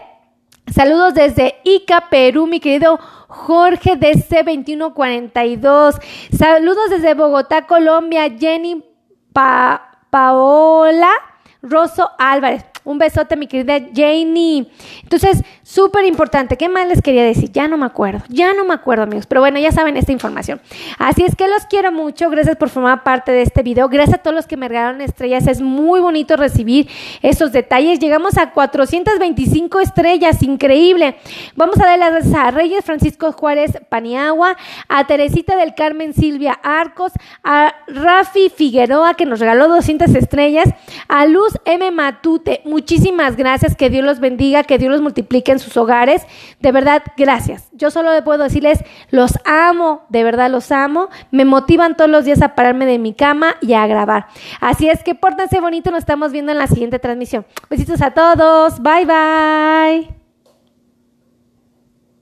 Saludos 0.73 1.15
desde 1.15 1.57
Ica, 1.65 2.09
Perú, 2.11 2.47
mi 2.47 2.61
querido 2.61 3.01
Jorge 3.29 3.99
DC2142. 3.99 5.99
Saludos 6.37 6.91
desde 6.91 7.15
Bogotá, 7.15 7.67
Colombia, 7.67 8.31
Jenny 8.39 8.85
Paola 10.11 11.11
Rosso 11.63 12.11
Álvarez. 12.19 12.74
Un 12.85 12.99
besote, 12.99 13.37
mi 13.37 13.47
querida 13.47 13.79
Janie. 13.95 14.67
Entonces, 15.03 15.43
súper 15.63 16.05
importante. 16.05 16.57
¿Qué 16.59 16.69
más 16.69 16.87
les 16.87 17.01
quería 17.01 17.25
decir? 17.25 17.51
Ya 17.51 17.67
no 17.67 17.79
me 17.79 17.87
acuerdo. 17.87 18.23
Ya 18.29 18.53
no 18.53 18.65
me 18.67 18.75
acuerdo, 18.75 19.05
amigos. 19.05 19.27
Pero 19.27 19.41
bueno, 19.41 19.59
ya 19.59 19.73
saben 19.73 19.97
esta 19.97 20.13
información. 20.13 20.61
Así 20.99 21.25
es 21.25 21.35
que 21.35 21.49
los 21.49 21.65
quiero 21.65 21.93
mucho. 21.93 22.29
Gracias 22.29 22.57
por 22.57 22.69
formar 22.69 23.03
parte 23.03 23.33
de 23.33 23.43
este 23.43 23.63
video. 23.63 23.89
Gracias 23.89 24.19
a 24.19 24.23
todos 24.23 24.35
los 24.35 24.47
que 24.47 24.59
me 24.59 24.69
regalaron 24.69 25.01
estrellas. 25.01 25.47
Es 25.47 25.63
muy 25.63 26.01
bonito 26.01 26.37
recibir 26.37 26.89
esos 27.23 27.53
detalles. 27.53 27.99
Llegamos 28.01 28.37
a 28.37 28.51
425 28.51 29.81
estrellas. 29.81 30.43
Increíble. 30.43 31.17
Vamos 31.57 31.81
a 31.81 31.87
dar 31.87 31.99
las 31.99 32.13
gracias 32.13 32.35
a 32.35 32.51
Reyes 32.51 32.85
Francisco 32.85 33.33
Juárez 33.33 33.73
Paniagua, 33.89 34.57
a 34.89 35.07
Teresita 35.07 35.57
del 35.57 35.75
Carmen 35.75 36.13
Silvia 36.13 36.53
Arcos, 36.63 37.13
a 37.43 37.75
Rafi 37.87 38.51
Figueroa 38.51 39.15
que 39.15 39.25
nos 39.25 39.41
regaló 39.41 39.69
200 39.69 40.15
estrellas, 40.15 40.69
a 41.09 41.25
Luz 41.27 41.59
M. 41.65 41.91
Matute. 41.91 42.61
Muchísimas 42.75 43.37
gracias, 43.37 43.77
que 43.77 43.89
Dios 43.89 44.05
los 44.05 44.19
bendiga, 44.19 44.65
que 44.65 44.79
Dios 44.79 44.91
los 44.91 45.01
multiplique 45.01 45.53
en 45.53 45.61
sus 45.61 45.77
hogares. 45.77 46.27
De 46.59 46.73
verdad, 46.73 47.05
gracias. 47.17 47.69
Yo 47.71 47.93
solo 47.93 48.11
puedo 48.25 48.43
decirles, 48.43 48.81
los 49.11 49.39
amo, 49.45 50.03
de 50.09 50.25
verdad 50.25 50.51
los 50.51 50.73
amo. 50.73 51.09
Me 51.31 51.45
motivan 51.45 51.97
todos 51.97 52.11
los 52.11 52.25
días 52.25 52.43
a 52.43 52.57
pararme 52.57 52.85
de 52.85 52.99
mi 52.99 53.15
cama 53.15 53.55
y 53.61 53.75
a 53.75 53.87
grabar. 53.87 54.27
Así 54.61 54.89
es 54.89 55.05
que 55.05 55.15
pórtense 55.15 55.61
bonito, 55.61 55.93
nos 55.93 56.01
estamos 56.01 56.33
viendo 56.33 56.51
en 56.51 56.59
la 56.59 56.67
siguiente 56.67 56.99
transmisión. 56.99 57.47
Besitos 57.71 58.03
a 58.03 58.11
todos, 58.11 58.83
bye 58.83 59.07
bye. 59.07 60.24